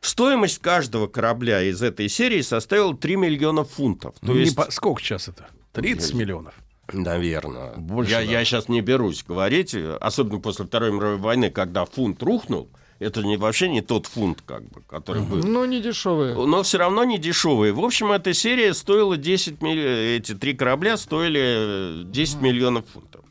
Стоимость 0.00 0.60
каждого 0.60 1.08
корабля 1.08 1.60
из 1.62 1.82
этой 1.82 2.08
серии 2.08 2.40
составила 2.40 2.96
3 2.96 3.16
миллиона 3.16 3.64
фунтов. 3.64 4.14
То 4.24 4.34
есть... 4.34 4.56
по... 4.56 4.70
Сколько 4.70 5.02
сейчас 5.02 5.28
это? 5.28 5.46
30 5.72 6.14
миллионов? 6.14 6.54
Наверное. 6.90 7.74
Больше, 7.76 8.12
я, 8.12 8.18
да. 8.20 8.22
я 8.22 8.42
сейчас 8.42 8.70
не 8.70 8.80
берусь 8.80 9.22
говорить, 9.28 9.76
особенно 10.00 10.40
после 10.40 10.64
Второй 10.64 10.90
мировой 10.90 11.18
войны, 11.18 11.50
когда 11.50 11.84
фунт 11.84 12.22
рухнул, 12.22 12.70
это 13.02 13.22
не, 13.22 13.36
вообще 13.36 13.68
не 13.68 13.80
тот 13.80 14.06
фунт, 14.06 14.42
как 14.44 14.62
бы, 14.64 14.80
который 14.82 15.22
был. 15.22 15.38
Ну, 15.38 15.64
не 15.64 15.80
дешевые. 15.80 16.34
Но 16.34 16.62
все 16.62 16.78
равно 16.78 17.04
не 17.04 17.18
дешевые. 17.18 17.72
В 17.72 17.84
общем, 17.84 18.12
эта 18.12 18.32
серия 18.32 18.74
стоила 18.74 19.16
10 19.16 19.60
миллионов, 19.62 19.98
эти 19.98 20.34
три 20.34 20.54
корабля 20.54 20.96
стоили 20.96 22.04
10 22.04 22.40
миллионов 22.40 22.84
фунтов. 22.92 23.22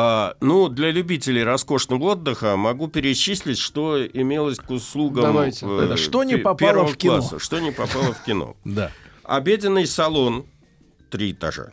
А, 0.00 0.36
ну, 0.40 0.68
для 0.68 0.92
любителей 0.92 1.42
роскошного 1.42 2.12
отдыха 2.12 2.56
могу 2.56 2.86
перечислить, 2.86 3.58
что 3.58 4.06
имелось 4.06 4.58
к 4.58 4.70
услугам 4.70 5.24
Давайте. 5.24 5.66
Э, 5.68 5.96
что 5.96 6.22
не 6.22 6.36
попало 6.36 6.86
в 6.86 6.96
кино. 6.96 7.18
Класса, 7.18 7.40
что 7.40 7.58
не 7.58 7.72
попало 7.72 8.12
в 8.14 8.22
кино. 8.22 8.56
Да. 8.64 8.92
Обеденный 9.24 9.88
салон 9.88 10.46
три 11.10 11.32
этажа. 11.32 11.72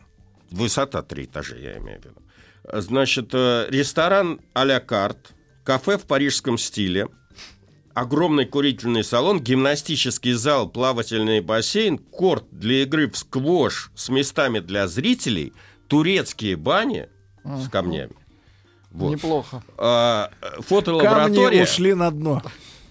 Высота 0.49 1.03
три 1.03 1.25
этажа, 1.25 1.55
я 1.55 1.77
имею 1.77 2.01
в 2.01 2.05
виду. 2.05 2.15
Значит, 2.73 3.29
э, 3.33 3.67
ресторан 3.69 4.41
а-ля 4.53 4.79
карт, 4.79 5.34
кафе 5.65 5.97
в 5.97 6.05
парижском 6.05 6.57
стиле, 6.57 7.07
огромный 7.93 8.45
курительный 8.45 9.03
салон, 9.03 9.41
гимнастический 9.41 10.33
зал, 10.33 10.69
плавательный 10.69 11.41
бассейн, 11.41 11.97
корт 11.97 12.45
для 12.51 12.83
игры 12.83 13.09
в 13.09 13.17
сквош 13.17 13.91
с 13.95 14.07
местами 14.09 14.59
для 14.59 14.87
зрителей, 14.87 15.53
турецкие 15.87 16.55
бани, 16.55 17.09
с 17.43 17.67
камнями. 17.67 18.15
Вот. 18.91 19.11
Неплохо. 19.11 19.63
А, 19.77 20.31
фотолаборатория. 20.59 21.47
Камни 21.47 21.61
ушли 21.63 21.93
на 21.93 22.11
дно 22.11 22.41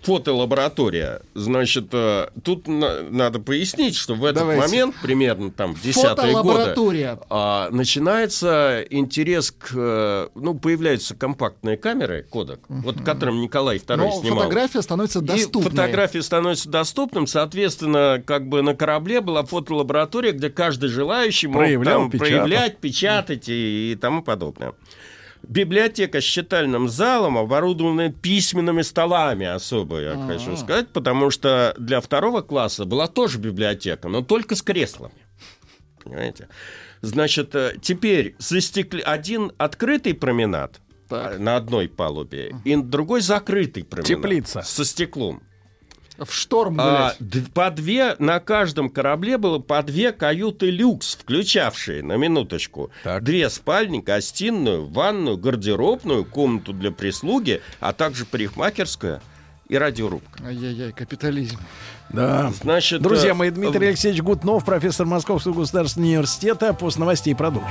фотолаборатория. 0.04 1.22
Значит, 1.34 1.88
э, 1.92 2.28
тут 2.42 2.66
надо 2.68 3.40
пояснить, 3.40 3.96
что 3.96 4.14
в 4.14 4.24
этот 4.24 4.40
Давайте. 4.40 4.62
момент, 4.62 4.94
примерно 5.02 5.50
там 5.50 5.74
в 5.74 5.82
десятые 5.82 6.34
годы, 6.42 7.18
а, 7.30 7.68
начинается 7.70 8.84
интерес 8.90 9.50
к... 9.50 9.72
Э, 9.74 10.28
ну, 10.34 10.54
появляются 10.54 11.14
компактные 11.14 11.76
камеры, 11.76 12.26
кодек, 12.28 12.60
uh 12.68 12.82
вот 12.84 13.00
которым 13.02 13.40
Николай 13.40 13.78
II 13.78 13.96
Но 13.96 14.10
снимал. 14.20 14.38
фотография 14.40 14.82
становится 14.82 15.20
доступной. 15.20 15.62
И 15.62 15.70
фотография 15.70 16.22
становится 16.22 16.68
доступным, 16.68 17.26
соответственно, 17.26 18.22
как 18.24 18.48
бы 18.48 18.62
на 18.62 18.74
корабле 18.74 19.20
была 19.20 19.44
фотолаборатория, 19.44 20.32
где 20.32 20.50
каждый 20.50 20.88
желающий 20.88 21.46
мог 21.46 21.62
Проявлял, 21.62 22.02
там, 22.02 22.10
проявлять, 22.10 22.78
печатать 22.78 23.48
и, 23.48 23.92
и 23.92 23.96
тому 23.96 24.22
подобное. 24.22 24.74
Библиотека 25.48 26.20
с 26.20 26.24
читальным 26.24 26.88
залом, 26.88 27.38
оборудованная 27.38 28.10
письменными 28.10 28.82
столами 28.82 29.46
особо, 29.46 30.00
я 30.00 30.12
А-а-а. 30.12 30.26
хочу 30.26 30.56
сказать, 30.56 30.88
потому 30.88 31.30
что 31.30 31.74
для 31.78 32.00
второго 32.00 32.42
класса 32.42 32.84
была 32.84 33.06
тоже 33.08 33.38
библиотека, 33.38 34.08
но 34.08 34.22
только 34.22 34.54
с 34.54 34.62
креслами. 34.62 35.14
Понимаете? 36.02 36.48
Значит, 37.00 37.54
э, 37.54 37.74
теперь 37.80 38.34
застекли... 38.38 39.00
один 39.00 39.52
открытый 39.58 40.14
променад 40.14 40.80
Так. 41.08 41.36
а, 41.36 41.38
на 41.38 41.56
одной 41.56 41.88
палубе, 41.88 42.54
и 42.64 42.76
другой 42.76 43.20
закрытый 43.20 43.84
променад. 43.84 44.06
Теплица. 44.08 44.62
Со 44.62 44.84
стеклом. 44.84 45.42
В 46.18 46.32
шторм, 46.32 46.76
А, 46.80 47.14
блядь. 47.18 47.28
д- 47.44 47.50
по 47.52 47.70
две, 47.70 48.14
на 48.20 48.38
каждом 48.38 48.88
корабле 48.88 49.36
было 49.36 49.58
по 49.58 49.82
две 49.82 50.12
каюты 50.12 50.70
люкс, 50.70 51.16
включавшие, 51.16 52.04
на 52.04 52.16
минуточку, 52.16 52.90
Так. 53.02 53.24
две 53.24 53.50
спальни, 53.50 53.98
гостиную, 53.98 54.86
ванную, 54.86 55.36
гардеробную, 55.36 56.24
комнату 56.24 56.72
для 56.72 56.92
прислуги, 56.92 57.60
а 57.80 57.92
также 57.92 58.26
парикмахерская 58.26 59.20
и 59.68 59.76
радиорубка. 59.76 60.44
Ай-яй-яй, 60.46 60.92
капитализм. 60.92 61.58
Да. 62.10 62.52
Значит, 62.62 63.02
Друзья 63.02 63.30
э, 63.30 63.34
мои, 63.34 63.50
Дмитрий 63.50 63.88
Алексеевич 63.88 64.22
Гутнов, 64.22 64.64
профессор 64.64 65.06
Московского 65.06 65.54
государственного 65.54 66.10
университета. 66.10 66.74
После 66.74 67.00
новостей 67.00 67.34
продолжим. 67.34 67.70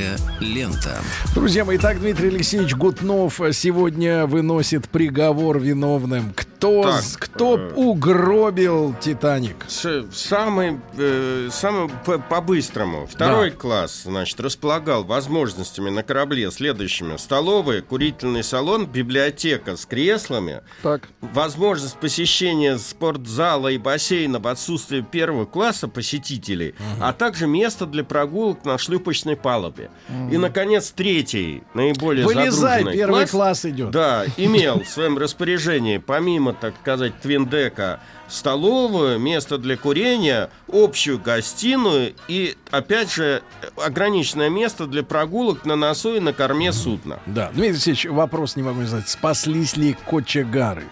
Голубая 0.00 0.16
лента. 0.40 0.98
Друзья 1.34 1.64
мои, 1.64 1.78
так 1.78 2.00
Дмитрий 2.00 2.28
Алексеевич 2.28 2.74
Гутнов 2.74 3.40
сегодня 3.52 4.26
выносит 4.26 4.88
приговор 4.88 5.58
виновным. 5.58 6.32
Кто, 6.34 6.49
Так, 6.60 7.02
с- 7.02 7.16
кто 7.16 7.56
э, 7.58 7.72
угробил 7.74 8.94
Титаник? 9.00 9.56
С- 9.68 10.06
Самый, 10.12 10.78
э, 10.98 11.48
самый 11.50 11.88
по- 12.04 12.18
по-быстрому. 12.18 13.06
Второй 13.06 13.50
класс, 13.50 14.02
значит, 14.04 14.38
располагал 14.40 15.04
возможностями 15.04 15.90
на 15.90 16.02
корабле 16.02 16.50
следующими. 16.50 17.16
Столовая, 17.16 17.82
курительный 17.82 18.42
салон, 18.44 18.86
библиотека 18.86 19.76
с 19.76 19.86
креслами, 19.86 20.60
Так, 20.82 21.08
возможность 21.20 21.96
посещения 21.96 22.76
спортзала 22.78 23.68
и 23.68 23.78
бассейна 23.78 24.38
в 24.38 24.46
отсутствие 24.46 25.02
первого 25.02 25.46
класса 25.46 25.88
посетителей, 25.88 26.74
а 27.00 27.12
также 27.12 27.46
место 27.46 27.86
для 27.86 28.04
прогулок 28.04 28.64
на 28.64 28.76
шлюпочной 28.78 29.36
палубе. 29.36 29.90
И, 30.30 30.36
наконец, 30.36 30.90
третий, 30.90 31.62
наиболее 31.74 32.26
Вылезай, 32.26 32.84
первый 32.92 33.20
класс, 33.20 33.30
класс 33.30 33.64
идет. 33.64 33.90
да, 33.90 34.24
имел 34.36 34.80
в 34.82 34.88
своем 34.88 35.16
распоряжении, 35.18 35.98
помимо, 35.98 36.49
так 36.52 36.74
сказать, 36.80 37.20
твиндека, 37.20 38.00
столовую, 38.28 39.18
место 39.18 39.58
для 39.58 39.76
курения, 39.76 40.50
общую 40.72 41.18
гостиную 41.18 42.14
и, 42.28 42.56
опять 42.70 43.12
же, 43.12 43.42
ограниченное 43.76 44.48
место 44.48 44.86
для 44.86 45.02
прогулок 45.02 45.64
на 45.64 45.76
носу 45.76 46.16
и 46.16 46.20
на 46.20 46.32
корме 46.32 46.72
судна. 46.72 47.20
Да, 47.26 47.50
Дмитрий 47.50 47.70
Алексеевич, 47.70 48.06
вопрос 48.06 48.56
не 48.56 48.62
могу 48.62 48.80
не 48.80 48.86
задать. 48.86 49.08
Спаслись 49.08 49.76
ли 49.76 49.96
кочегары? 50.06 50.84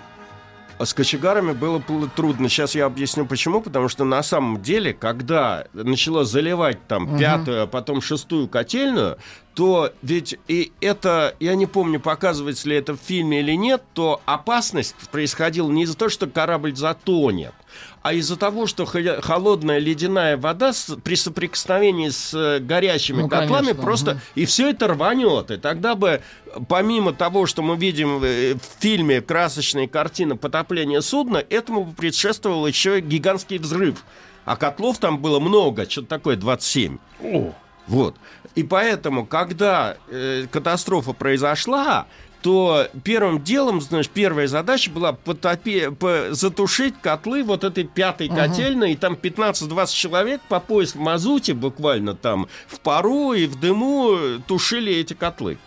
А 0.78 0.87
с 0.87 0.94
кочегарами 0.94 1.52
было 1.52 1.82
трудно. 2.14 2.49
Сейчас 2.49 2.75
я 2.75 2.87
объясню 2.87 3.26
почему. 3.26 3.61
Потому 3.61 3.88
что 3.88 4.04
на 4.04 4.23
самом 4.23 4.62
деле, 4.62 4.92
когда 4.92 5.66
начало 5.73 6.25
заливать 6.25 6.87
там 6.87 7.18
пятую, 7.18 7.64
а 7.64 7.66
потом 7.66 8.00
шестую 8.00 8.49
котельную, 8.49 9.18
то 9.54 9.92
ведь 10.02 10.38
и 10.47 10.70
это, 10.80 11.35
я 11.40 11.56
не 11.56 11.66
помню, 11.66 11.99
показывается 11.99 12.68
ли 12.68 12.76
это 12.76 12.94
в 12.97 13.00
фильме 13.00 13.40
или 13.40 13.56
нет, 13.56 13.82
то 13.92 14.20
опасность 14.25 14.94
происходила 15.11 15.68
не 15.68 15.82
из-за 15.82 15.97
того, 15.97 16.11
что 16.11 16.28
корабль 16.28 16.76
затонет, 16.76 17.54
а 18.02 18.12
из-за 18.12 18.37
того, 18.37 18.67
что 18.67 18.85
хо- 18.87 19.21
холодная 19.23 19.78
ледяная 19.78 20.37
вода 20.37 20.73
с- 20.73 20.97
при 21.02 21.14
соприкосновении 21.17 22.09
с 22.09 22.33
э, 22.35 22.59
горячими 22.61 23.23
Ну, 23.23 23.28
котлами 23.28 23.67
конечно, 23.67 23.83
просто 23.83 24.11
мгм. 24.12 24.21
и 24.35 24.45
все 24.47 24.71
это 24.71 24.88
рванет. 24.88 25.50
И 25.50 25.57
тогда 25.57 25.95
бы, 25.95 26.23
помимо 26.69 27.12
того, 27.12 27.47
что 27.47 27.62
мы 27.62 27.76
видим 27.76 28.23
э, 28.23 28.55
в 28.55 28.83
фильме 28.83 29.21
красочные 29.21 29.88
картины 29.88 30.37
потопления 30.37 31.02
судна, 31.02 31.38
этому 31.50 31.85
бы 31.85 31.93
предшествовал 31.95 32.67
еще 32.67 32.99
и 32.99 33.02
гигантский 33.02 33.58
взрыв. 33.58 34.04
А 34.45 34.56
котлов 34.56 34.99
там 34.99 35.19
было 35.19 35.41
много, 35.41 35.89
что-то 35.91 36.08
такое 36.08 36.37
27. 36.37 36.99
О, 37.23 37.52
Вот. 37.87 38.17
И 38.54 38.63
поэтому, 38.63 39.26
когда 39.26 39.97
э, 40.08 40.47
катастрофа 40.50 41.13
произошла, 41.13 42.06
то 42.43 42.89
первым 43.05 43.43
делом, 43.43 43.81
знаешь, 43.81 44.09
первая 44.09 44.47
задача 44.47 44.91
была 44.91 45.13
потопе- 45.13 45.91
по- 45.95 46.29
затушить 46.33 46.95
котлы 47.01 47.43
вот 47.43 47.65
этой 47.65 47.85
пятой 47.85 48.29
котельной, 48.29 48.93
и 48.93 48.97
там 48.97 49.15
15-20 49.15 49.93
человек 49.95 50.41
по 50.49 50.61
пояс 50.61 50.95
в 50.95 50.99
мазуте 51.01 51.55
буквально 51.55 52.15
там 52.15 52.47
в 52.69 52.81
пару 52.81 53.33
и 53.33 53.47
в 53.47 53.59
дыму 53.59 54.17
тушили 54.47 54.93
эти 54.95 55.15
котлы. 55.15 55.59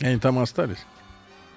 они 0.00 0.18
там 0.18 0.38
остались. 0.38 0.78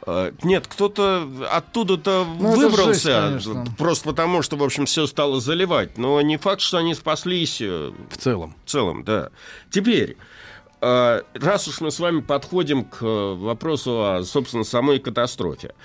Э, 0.08 0.32
Нет, 0.42 0.66
кто-то 0.68 1.28
оттуда-то 1.52 2.26
Ну, 2.40 2.56
выбрался, 2.56 3.32
жесть, 3.32 3.46
конечно. 3.46 3.66
просто 3.78 4.10
потому, 4.10 4.42
что, 4.42 4.56
в 4.58 4.64
общем, 4.64 4.86
все 4.88 5.06
стало 5.06 5.40
заливать. 5.40 5.98
Но 6.00 6.20
не 6.22 6.38
факт, 6.38 6.62
что 6.62 6.78
они 6.80 6.96
спаслись 6.96 7.62
э, 7.62 7.92
В 8.10 8.18
целом. 8.18 8.56
в 8.66 8.70
целом, 8.70 9.04
да. 9.04 9.30
Теперь, 9.70 10.18
раз 10.82 11.68
уж 11.68 11.80
мы 11.82 11.92
с 11.92 12.00
вами 12.00 12.22
подходим 12.22 12.86
к 12.86 13.04
э, 13.04 13.36
вопросу 13.36 14.04
о, 14.04 14.24
собственно, 14.24 14.64
самой 14.64 15.00
катастрофе. 15.00 15.76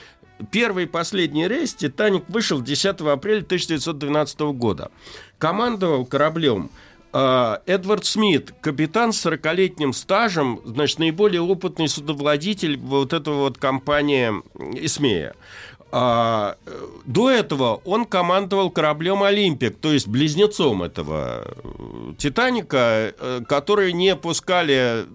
Первый 0.50 0.85
и 0.85 0.87
последний 0.87 1.48
рейс 1.48 1.74
«Титаник» 1.74 2.24
вышел 2.28 2.61
10 2.61 3.00
апреля 3.02 3.42
1912 3.42 4.40
года. 4.54 4.90
Командовал 5.38 6.06
кораблем 6.06 6.70
э, 7.12 7.56
Эдвард 7.66 8.04
Смит, 8.04 8.54
капитан 8.61 9.12
с 9.12 9.24
40-летним 9.24 9.92
стажем, 9.92 10.61
значит, 10.64 10.98
наиболее 10.98 11.42
опытный 11.42 11.88
судовладитель 11.88 12.78
вот 12.78 13.12
этого 13.12 13.40
вот 13.40 13.59
компании 13.59 14.32
«Исмея». 14.82 15.35
А, 15.92 16.57
э, 16.66 16.88
до 17.05 17.31
этого 17.31 17.81
он 17.85 18.07
командовал 18.07 18.70
кораблем 18.70 19.22
«Олимпик», 19.22 19.79
то 19.79 19.92
есть 19.92 20.09
близнецом 20.09 20.83
этого 20.83 21.44
э, 21.46 22.12
«Титаника», 22.18 23.14
э, 23.16 23.42
которые 23.49 23.92
не 23.92 24.16
пускали... 24.16 25.07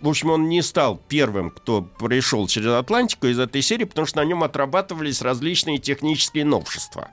В 0.00 0.08
общем, 0.08 0.30
он 0.30 0.48
не 0.48 0.60
стал 0.60 1.00
первым, 1.08 1.50
кто 1.50 1.82
пришел 1.82 2.46
через 2.48 2.68
Атлантику 2.68 3.28
из 3.28 3.38
этой 3.38 3.62
серии, 3.62 3.84
потому 3.84 4.06
что 4.06 4.18
на 4.18 4.26
нем 4.26 4.44
отрабатывались 4.44 5.22
различные 5.22 5.78
технические 5.78 6.44
новшества. 6.44 7.08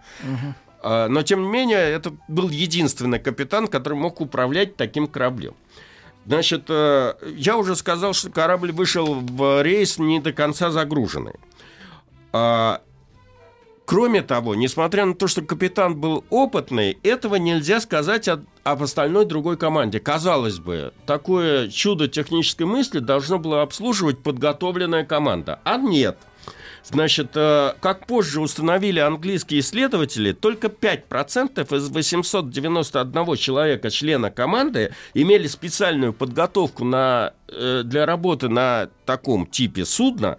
А, 0.83 1.07
Но, 1.07 1.23
тем 1.23 1.43
не 1.43 1.49
менее, 1.49 1.79
это 1.79 2.13
был 2.27 2.49
единственный 2.49 3.19
капитан, 3.19 3.67
который 3.67 3.97
мог 3.97 4.19
управлять 4.19 4.75
таким 4.75 5.07
кораблем. 5.07 5.53
Значит, 6.25 6.69
я 6.69 7.57
уже 7.57 7.75
сказал, 7.75 8.13
что 8.13 8.29
корабль 8.29 8.71
вышел 8.71 9.15
в 9.15 9.63
рейс 9.63 9.97
не 9.97 10.19
до 10.19 10.33
конца 10.33 10.69
загруженный. 10.69 11.33
А, 12.33 12.81
Кроме 13.91 14.21
того, 14.21 14.55
несмотря 14.55 15.03
на 15.05 15.15
то, 15.15 15.27
что 15.27 15.41
капитан 15.41 15.99
был 15.99 16.23
опытный, 16.29 16.97
этого 17.03 17.35
нельзя 17.35 17.81
сказать 17.81 18.25
о- 18.29 18.41
об 18.63 18.83
остальной 18.83 19.25
другой 19.25 19.57
команде. 19.57 19.99
Казалось 19.99 20.59
бы, 20.59 20.93
такое 21.05 21.67
чудо 21.67 22.07
технической 22.07 22.65
мысли 22.65 22.99
должно 22.99 23.37
было 23.37 23.63
обслуживать 23.63 24.19
подготовленная 24.19 25.03
команда. 25.03 25.59
А 25.65 25.77
нет. 25.77 26.17
Значит, 26.83 27.31
э, 27.35 27.73
как 27.81 28.07
позже 28.07 28.39
установили 28.39 28.99
английские 28.99 29.59
исследователи, 29.59 30.31
только 30.31 30.69
5% 30.69 31.73
из 31.73 31.89
891 31.89 33.35
человека, 33.35 33.89
члена 33.89 34.31
команды, 34.31 34.93
имели 35.13 35.47
специальную 35.47 36.13
подготовку 36.13 36.85
на, 36.85 37.33
э, 37.49 37.81
для 37.83 38.05
работы 38.05 38.47
на 38.47 38.89
таком 39.05 39.45
типе 39.47 39.83
судна, 39.83 40.37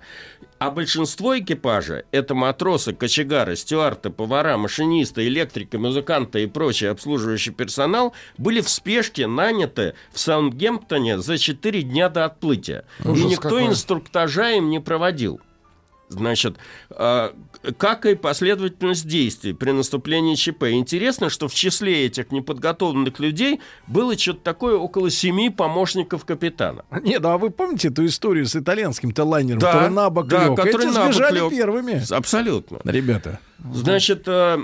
а 0.66 0.70
большинство 0.70 1.38
экипажа– 1.38 2.04
это 2.10 2.34
матросы, 2.34 2.92
кочегары, 2.92 3.56
стюарты, 3.56 4.10
повара, 4.10 4.56
машинисты, 4.56 5.26
электрики, 5.26 5.76
музыканты 5.76 6.42
и 6.42 6.46
прочий 6.46 6.86
обслуживающий 6.86 7.52
персонал– 7.52 8.12
были 8.38 8.60
в 8.60 8.68
спешке 8.68 9.26
наняты 9.26 9.94
в 10.12 10.18
Саундгемптоне 10.18 11.18
за 11.18 11.38
4 11.38 11.82
дня 11.82 12.08
до 12.08 12.24
отплытия. 12.24 12.84
Ужас 13.04 13.24
и 13.24 13.28
никто 13.28 13.48
какой. 13.50 13.66
инструктажа 13.66 14.50
им 14.50 14.70
не 14.70 14.80
проводил. 14.80 15.40
Значит, 16.08 16.56
э, 16.90 17.30
как 17.78 18.06
и 18.06 18.14
последовательность 18.14 19.06
действий 19.06 19.52
при 19.52 19.70
наступлении 19.70 20.34
ЧП. 20.34 20.64
Интересно, 20.70 21.30
что 21.30 21.48
в 21.48 21.54
числе 21.54 22.06
этих 22.06 22.32
неподготовленных 22.32 23.18
людей 23.20 23.60
было 23.86 24.18
что-то 24.18 24.40
такое 24.40 24.76
около 24.76 25.10
семи 25.10 25.50
помощников 25.50 26.24
капитана. 26.24 26.84
Не, 27.02 27.18
да, 27.18 27.34
а 27.34 27.38
вы 27.38 27.50
помните 27.50 27.88
эту 27.88 28.04
историю 28.06 28.46
с 28.46 28.56
итальянским-то 28.56 29.24
лайнером, 29.24 29.60
Да, 29.60 29.72
который 29.72 29.90
на 29.90 30.10
бок 30.10 30.26
да, 30.26 30.48
лег? 30.48 30.56
который 30.56 30.86
Эти 30.88 30.94
на 30.94 31.06
бок 31.06 31.30
лег. 31.30 31.50
первыми. 31.50 32.02
Абсолютно. 32.12 32.80
Ребята. 32.84 33.38
Значит, 33.72 34.24
Э, 34.26 34.58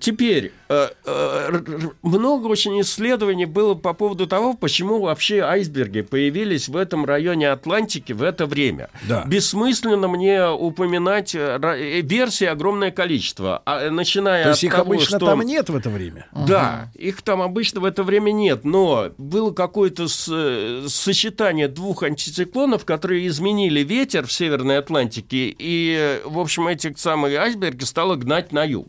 Теперь, 0.00 0.52
э, 0.68 0.88
э, 1.04 1.60
много 2.02 2.46
очень 2.46 2.80
исследований 2.80 3.46
было 3.46 3.74
по 3.74 3.92
поводу 3.92 4.26
того, 4.26 4.54
почему 4.54 5.00
вообще 5.00 5.40
айсберги 5.40 6.02
появились 6.02 6.68
в 6.68 6.76
этом 6.76 7.04
районе 7.04 7.50
Атлантики 7.50 8.12
в 8.12 8.22
это 8.22 8.46
время. 8.46 8.90
Да. 9.08 9.24
Бессмысленно 9.26 10.08
мне 10.08 10.48
упоминать 10.48 11.34
э, 11.34 11.58
э, 11.62 12.00
версий 12.02 12.46
огромное 12.46 12.90
количество, 12.90 13.62
а, 13.64 13.90
начиная 13.90 14.44
То 14.44 14.48
есть 14.50 14.64
от 14.64 14.68
их 14.68 14.72
того, 14.72 14.92
обычно 14.92 15.18
что... 15.18 15.26
там 15.26 15.40
нет 15.42 15.68
в 15.68 15.76
это 15.76 15.90
время. 15.90 16.26
Да, 16.32 16.90
их 16.94 17.22
там 17.22 17.42
обычно 17.42 17.80
в 17.80 17.84
это 17.84 18.02
время 18.04 18.32
нет, 18.32 18.64
но 18.64 19.10
было 19.18 19.52
какое-то 19.52 20.08
с- 20.08 20.28
э, 20.32 20.86
сочетание 20.88 21.68
двух 21.68 22.02
антициклонов, 22.02 22.84
которые 22.84 23.26
изменили 23.26 23.80
ветер 23.80 24.26
в 24.26 24.32
Северной 24.32 24.78
Атлантике, 24.78 25.54
и, 25.58 25.96
э, 25.98 26.20
в 26.24 26.38
общем, 26.38 26.68
эти 26.68 26.94
самые 26.96 27.38
айсберги 27.38 27.84
стало 27.84 28.16
гнать 28.16 28.52
на 28.52 28.64
юг. 28.64 28.88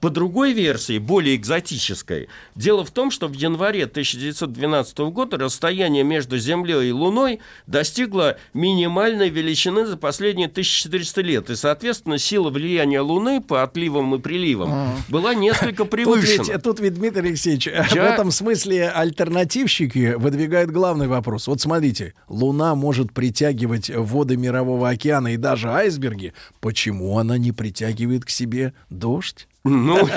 По 0.00 0.10
другой 0.10 0.52
версии, 0.52 0.98
более 0.98 1.36
экзотической, 1.36 2.28
дело 2.54 2.84
в 2.84 2.90
том, 2.90 3.10
что 3.10 3.28
в 3.28 3.32
январе 3.32 3.84
1912 3.84 4.98
года 5.10 5.36
расстояние 5.38 6.04
между 6.04 6.38
Землей 6.38 6.88
и 6.88 6.92
Луной 6.92 7.40
достигло 7.66 8.36
минимальной 8.54 9.28
величины 9.30 9.86
за 9.86 9.96
последние 9.96 10.48
1400 10.48 11.20
лет, 11.22 11.50
и, 11.50 11.56
соответственно, 11.56 12.18
сила 12.18 12.50
влияния 12.50 13.00
Луны 13.00 13.40
по 13.40 13.62
отливам 13.62 14.14
и 14.14 14.18
приливам 14.18 14.92
была 15.08 15.34
несколько 15.34 15.84
Тут 15.84 15.90
превышена. 15.90 16.44
ведь, 16.52 16.62
тут 16.62 16.80
ведь, 16.80 16.94
Дмитрий 16.94 17.28
Алексеевич, 17.28 17.66
в 17.66 17.94
Я- 17.94 18.14
этом 18.14 18.30
смысле 18.30 18.88
альтернативщики 18.90 20.14
выдвигают 20.16 20.70
главный 20.70 21.08
вопрос. 21.08 21.46
Вот 21.46 21.60
смотрите, 21.60 22.14
Луна 22.28 22.74
может 22.74 23.12
притягивать 23.12 23.90
воды 23.90 24.36
Мирового 24.36 24.88
океана 24.88 25.28
и 25.34 25.36
даже 25.36 25.70
айсберги. 25.70 26.32
Почему 26.60 27.18
она 27.18 27.38
не 27.38 27.52
притягивает 27.52 28.24
к 28.24 28.30
себе 28.30 28.72
дождь? 28.90 29.48
Ну, 29.68 30.08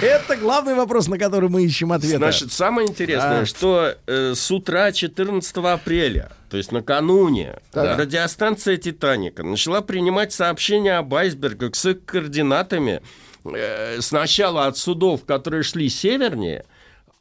Это 0.00 0.36
главный 0.36 0.74
вопрос, 0.74 1.08
на 1.08 1.18
который 1.18 1.48
мы 1.48 1.64
ищем 1.64 1.92
ответ. 1.92 2.18
значит, 2.18 2.52
самое 2.52 2.88
интересное, 2.88 3.40
Да. 3.40 3.46
что 3.46 3.94
э, 4.06 4.34
с 4.34 4.50
утра 4.50 4.92
14 4.92 5.56
апреля, 5.72 6.30
то 6.50 6.56
есть 6.56 6.70
накануне, 6.72 7.56
Да. 7.72 7.96
радиостанция 7.96 8.76
«Титаника» 8.76 9.42
начала 9.42 9.80
принимать 9.80 10.32
сообщения 10.32 10.96
об 10.98 11.12
айсбергах 11.14 11.74
с 11.74 11.84
их 11.86 12.04
координатами 12.04 13.02
э, 13.44 14.00
сначала 14.00 14.66
от 14.66 14.76
судов, 14.78 15.24
которые 15.24 15.64
шли 15.64 15.88
севернее, 15.88 16.64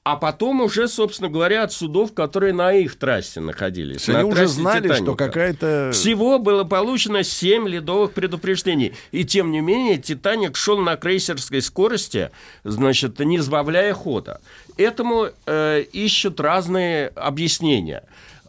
а 0.05 0.17
потом 0.17 0.61
уже, 0.61 0.87
собственно 0.87 1.31
говоря, 1.31 1.63
от 1.63 1.73
судов, 1.73 2.13
которые 2.13 2.53
на 2.53 2.71
их 2.73 2.95
трассе 2.95 3.39
находились. 3.39 4.07
Они 4.07 4.19
на 4.19 4.25
уже 4.25 4.45
знали, 4.45 4.85
что 4.85 4.97
«Титаника». 4.97 5.15
какая-то... 5.15 5.89
Всего 5.93 6.37
было 6.37 6.63
получено 6.63 7.23
7 7.23 7.67
ледовых 7.67 8.11
предупреждений. 8.11 8.93
И 9.11 9.25
тем 9.25 9.49
не 9.49 9.61
менее, 9.61 9.97
«Титаник» 9.97 10.57
шел 10.57 10.77
на 10.77 10.95
крейсерской 10.95 11.59
скорости, 11.59 12.29
значит, 12.63 13.17
не 13.17 13.39
сбавляя 13.39 13.95
хода. 13.95 14.41
Этому 14.77 15.29
э, 15.47 15.83
ищут 15.91 16.39
разные 16.39 17.07
объяснения. 17.15 18.03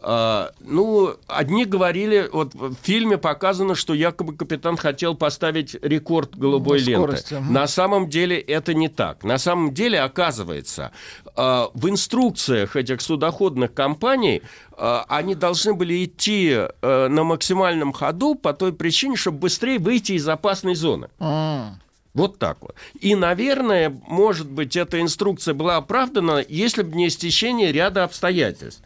А, 0.09 0.51
ну, 0.61 1.15
одни 1.27 1.65
говорили, 1.65 2.29
вот 2.31 2.55
в 2.55 2.75
фильме 2.81 3.17
показано, 3.17 3.75
что 3.75 3.93
якобы 3.93 4.37
капитан 4.37 4.77
хотел 4.77 5.15
поставить 5.15 5.75
рекорд 5.81 6.33
голубой 6.33 6.79
ленты. 6.79 6.93
скорости, 6.93 7.33
мгм. 7.33 7.51
На 7.51 7.67
самом 7.67 8.09
деле 8.09 8.39
это 8.39 8.73
не 8.73 8.87
так. 8.87 9.25
На 9.25 9.37
самом 9.37 9.73
деле, 9.73 9.99
оказывается, 9.99 10.93
э, 11.25 11.65
в 11.73 11.89
инструкциях 11.89 12.77
этих 12.77 13.01
судоходных 13.01 13.73
компаний 13.73 14.43
э, 14.77 14.99
они 15.09 15.35
должны 15.35 15.73
были 15.73 16.05
идти 16.05 16.51
э, 16.53 17.07
на 17.09 17.25
максимальном 17.25 17.91
ходу 17.91 18.35
по 18.35 18.53
той 18.53 18.71
причине, 18.71 19.17
чтобы 19.17 19.39
быстрее 19.39 19.77
выйти 19.77 20.13
из 20.13 20.25
опасной 20.29 20.75
зоны. 20.75 21.09
М. 21.19 21.81
Вот 22.13 22.39
так 22.39 22.59
вот. 22.61 22.75
И, 23.01 23.13
наверное, 23.13 23.93
может 24.07 24.49
быть, 24.49 24.77
эта 24.77 25.01
инструкция 25.01 25.53
была 25.53 25.75
оправдана, 25.75 26.45
если 26.47 26.83
бы 26.83 26.95
не 26.95 27.09
стечение 27.09 27.73
ряда 27.73 28.05
обстоятельств. 28.05 28.81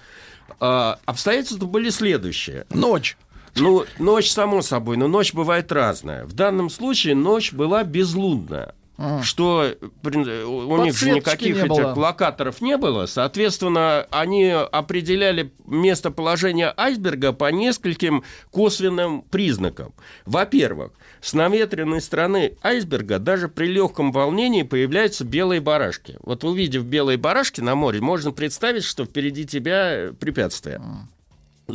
А, 0.62 1.00
обстоятельства 1.06 1.66
были 1.66 1.90
следующие. 1.90 2.68
Ночь. 2.70 3.18
Ну, 3.56 3.86
ночь, 3.98 4.30
само 4.30 4.62
собой, 4.62 4.96
но 4.96 5.08
ночь 5.08 5.34
бывает 5.34 5.72
разная. 5.72 6.24
В 6.24 6.34
данном 6.34 6.70
случае 6.70 7.16
ночь 7.16 7.52
была 7.52 7.84
безлунная. 7.84 8.76
М. 9.02 9.24
Что 9.24 9.66
у 10.04 10.78
них 10.84 10.96
же 10.96 11.12
никаких 11.12 11.56
не 11.56 11.62
этих 11.62 11.70
было. 11.70 11.94
локаторов 11.96 12.62
не 12.62 12.78
было. 12.78 13.08
Соответственно, 13.08 14.06
они 14.12 14.50
определяли 14.50 15.52
местоположение 15.66 16.72
айсберга 16.78 17.34
по 17.34 17.52
нескольким 17.52 18.24
косвенным 18.52 19.24
признакам. 19.24 19.94
Во-первых, 20.26 20.92
с 21.20 21.34
наветренной 21.34 22.02
стороны 22.02 22.58
айсберга 22.62 23.18
даже 23.18 23.48
при 23.50 23.66
легком 23.66 24.12
волнении 24.12 24.62
появляются 24.62 25.26
белые 25.26 25.62
барашки. 25.62 26.18
Вот 26.22 26.44
увидев 26.44 26.84
белые 26.84 27.18
барашки 27.18 27.62
на 27.62 27.74
море, 27.74 28.02
можно 28.02 28.32
представить, 28.32 28.84
что 28.84 29.06
впереди 29.06 29.46
тебя 29.48 30.12
препятствие. 30.20 30.80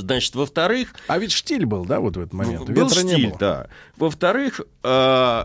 Значит, 0.01 0.35
во-вторых, 0.35 0.95
А 1.09 1.19
ведь 1.19 1.33
штиль 1.33 1.67
был, 1.67 1.85
да, 1.85 2.01
вот 2.01 2.17
в 2.17 2.21
этот 2.21 2.33
момент? 2.33 2.69
был 2.69 2.87
Ветра 2.89 3.03
было. 3.03 3.37
да. 3.39 3.67
Во-вторых, 3.97 4.61
э, 4.83 5.45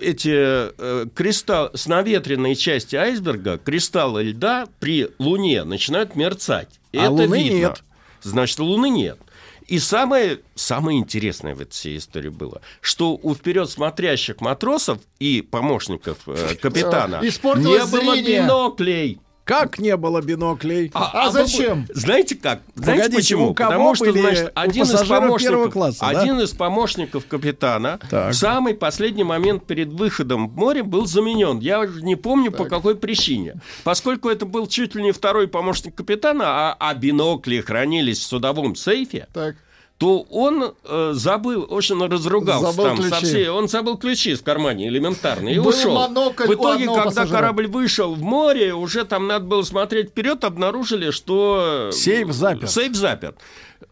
эти 0.00 0.30
э, 0.34 1.06
кристаллы 1.14 1.70
с 1.74 1.86
наветренной 1.86 2.54
части 2.54 2.96
айсберга, 2.96 3.58
кристаллы 3.58 4.22
льда 4.24 4.66
при 4.80 5.08
Луне 5.18 5.64
начинают 5.64 6.14
мерцать. 6.16 6.68
И 6.92 6.98
А 6.98 7.02
это 7.02 7.10
Луны 7.12 7.42
видно. 7.42 7.56
нет. 7.58 7.82
Значит, 8.22 8.58
Луны 8.58 8.88
нет. 8.90 9.18
И 9.66 9.78
самое, 9.78 10.40
самое 10.54 10.98
интересное 10.98 11.54
в 11.54 11.60
этой 11.60 11.72
всей 11.72 11.98
истории 11.98 12.30
было, 12.30 12.62
что 12.80 13.18
у 13.22 13.34
вперед 13.34 13.68
смотрящих 13.68 14.40
матросов 14.40 14.98
и 15.18 15.42
помощников 15.42 16.16
э, 16.26 16.54
капитана 16.54 17.20
не 17.22 17.84
было 17.86 18.16
биноклей. 18.16 19.20
Как 19.48 19.78
не 19.78 19.96
было 19.96 20.20
биноклей? 20.20 20.90
А 20.92 21.30
зачем? 21.30 21.86
Знаете 21.88 22.34
как? 22.34 22.60
Знаете 22.74 23.04
Погодите, 23.04 23.16
почему? 23.16 23.48
у 23.48 23.54
кого 23.54 23.70
Потому 23.70 23.94
что, 23.94 24.04
были 24.04 24.20
значит, 24.20 24.52
у 24.54 24.60
один 24.60 24.82
из 24.82 24.90
помощников, 24.90 25.40
первого 25.40 25.70
класса, 25.70 26.00
да? 26.00 26.20
один 26.20 26.40
из 26.40 26.50
помощников 26.50 27.26
капитана 27.26 27.98
Так. 28.10 28.34
в 28.34 28.36
самый 28.36 28.74
последний 28.74 29.24
момент 29.24 29.64
перед 29.64 29.88
выходом 29.88 30.50
в 30.50 30.54
море 30.54 30.82
был 30.82 31.06
заменен. 31.06 31.60
Я 31.60 31.80
уже 31.80 32.02
не 32.02 32.14
помню 32.14 32.52
по 32.52 32.66
какой 32.66 32.94
причине. 32.94 33.54
Поскольку 33.84 34.28
это 34.28 34.44
был 34.44 34.66
чуть 34.66 34.94
ли 34.94 35.02
не 35.02 35.12
второй 35.12 35.48
помощник 35.48 35.94
капитана, 35.94 36.44
а, 36.46 36.76
а 36.78 36.94
бинокли 36.94 37.62
хранились 37.62 38.18
в 38.18 38.26
судовом 38.26 38.76
сейфе, 38.76 39.28
Так. 39.32 39.56
То 39.98 40.20
он 40.30 40.74
э, 40.84 41.10
забыл, 41.14 41.66
очень 41.68 42.00
разругался 42.06 42.70
Забыл 42.70 42.84
там 42.84 42.96
ключи. 42.98 43.10
со 43.10 43.16
всей- 43.16 43.48
Он 43.48 43.68
забыл 43.68 43.98
ключи 43.98 44.34
в 44.36 44.44
кармане 44.44 44.86
элементарно 44.86 45.48
и 45.48 45.58
Был 45.58 45.68
ушел. 45.68 45.92
монокль 45.92 46.46
В 46.46 46.54
итоге, 46.54 46.86
когда 46.86 47.02
пассажира. 47.06 47.36
корабль 47.36 47.66
вышел 47.66 48.14
в 48.14 48.22
море, 48.22 48.74
уже 48.74 49.04
там 49.04 49.26
надо 49.26 49.44
было 49.46 49.62
смотреть 49.64 50.10
вперед, 50.10 50.44
обнаружили, 50.44 51.10
что... 51.10 51.90
Сейф 51.92 52.30
заперт. 52.32 52.70
Сейф 52.70 52.94
заперт. 52.94 53.36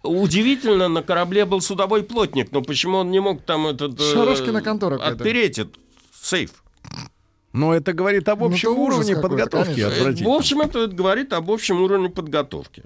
Удивительно, 0.04 0.86
на 0.88 1.02
корабле 1.02 1.44
был 1.44 1.60
судовой 1.60 2.04
плотник, 2.04 2.52
но 2.52 2.62
почему 2.62 2.98
он 2.98 3.10
не 3.10 3.18
мог 3.20 3.42
там 3.42 3.66
этот... 3.66 4.00
э, 4.00 4.12
Шарашкина 4.14 4.62
контора. 4.62 4.96
Отпереть 5.02 5.58
этот 5.58 5.74
сейф? 6.22 6.50
Но 7.52 7.74
это 7.74 7.92
говорит 7.92 8.28
об 8.28 8.40
Ну, 8.40 8.46
общем 8.46 8.78
ужас 8.78 8.98
уровне 8.98 9.16
подготовки. 9.20 9.80
Э, 9.80 10.12
В 10.24 10.28
общем, 10.28 10.60
это 10.60 10.86
говорит 10.86 11.32
об 11.32 11.50
общем 11.50 11.80
уровне 11.82 12.10
подготовки. 12.10 12.84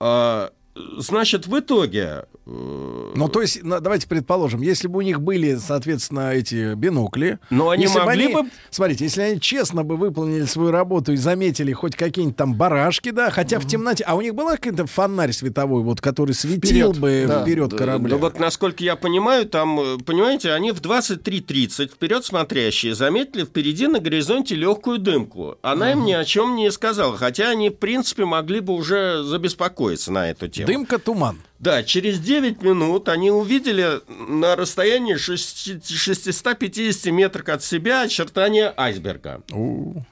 А, 0.00 0.50
Значит, 0.98 1.46
в 1.46 1.58
итоге... 1.58 2.24
э, 2.46 3.12
Ну, 3.14 3.28
то 3.28 3.40
есть, 3.42 3.60
давайте 3.62 4.06
предположим, 4.08 4.60
если 4.62 4.88
бы 4.88 4.98
у 4.98 5.02
них 5.02 5.20
были, 5.20 5.56
соответственно, 5.56 6.32
эти 6.32 6.74
бинокли, 6.74 7.38
Но 7.50 7.70
они 7.70 7.84
если 7.84 7.98
бы 8.00 8.04
могли 8.06 8.24
они- 8.26 8.34
бы- 8.34 8.48
Смотрите, 8.70 9.04
если 9.04 9.22
они 9.22 9.40
честно 9.40 9.84
бы 9.84 9.96
выполнили 9.96 10.44
свою 10.44 10.70
работу 10.70 11.12
и 11.12 11.16
заметили 11.16 11.72
хоть 11.72 11.96
какие-нибудь 11.96 12.36
там 12.36 12.54
барашки, 12.54 13.10
да, 13.10 13.30
хотя 13.30 13.58
в 13.60 13.66
темноте... 13.66 14.04
А 14.06 14.14
у 14.14 14.20
них 14.20 14.34
была 14.34 14.56
какой-то 14.56 14.86
фонарь 14.86 15.32
световой, 15.32 15.82
вот, 15.82 16.00
который 16.00 16.32
светил 16.34 16.92
Вперед, 16.92 16.98
бы 16.98 17.24
да. 17.28 17.42
вперед 17.42 17.74
корабля? 17.74 18.10
Да 18.10 18.16
вот, 18.16 18.38
насколько 18.38 18.82
я 18.84 18.96
понимаю, 18.96 19.46
там, 19.46 19.78
э, 19.80 19.98
понимаете, 20.04 20.52
они 20.52 20.72
в 20.72 20.80
23.30 20.80 21.88
вперед 21.88 22.24
смотрящие 22.24 22.94
заметили 22.94 23.44
впереди 23.44 23.86
на 23.86 24.00
горизонте 24.00 24.54
легкую 24.54 24.98
дымку. 24.98 25.56
Она 25.62 25.92
им 25.92 26.04
ни 26.04 26.12
о 26.12 26.24
чем 26.24 26.56
не 26.56 26.70
сказала, 26.70 27.16
хотя 27.16 27.50
они, 27.50 27.70
в 27.70 27.74
принципе, 27.76 28.24
могли 28.24 28.60
бы 28.60 28.72
уже 28.74 29.22
забеспокоиться 29.22 30.12
на 30.12 30.30
эту 30.30 30.48
тему. 30.48 30.66
Дымка, 30.70 30.98
туман. 30.98 31.40
Да, 31.58 31.82
через 31.82 32.20
9 32.20 32.62
минут 32.62 33.08
они 33.08 33.30
увидели 33.30 34.00
на 34.08 34.54
расстоянии 34.56 35.16
6 35.16 35.84
650 35.84 37.12
метров 37.12 37.48
от 37.48 37.64
себя 37.64 38.02
очертания 38.02 38.72
айсберга. 38.76 39.42
В 39.48 40.02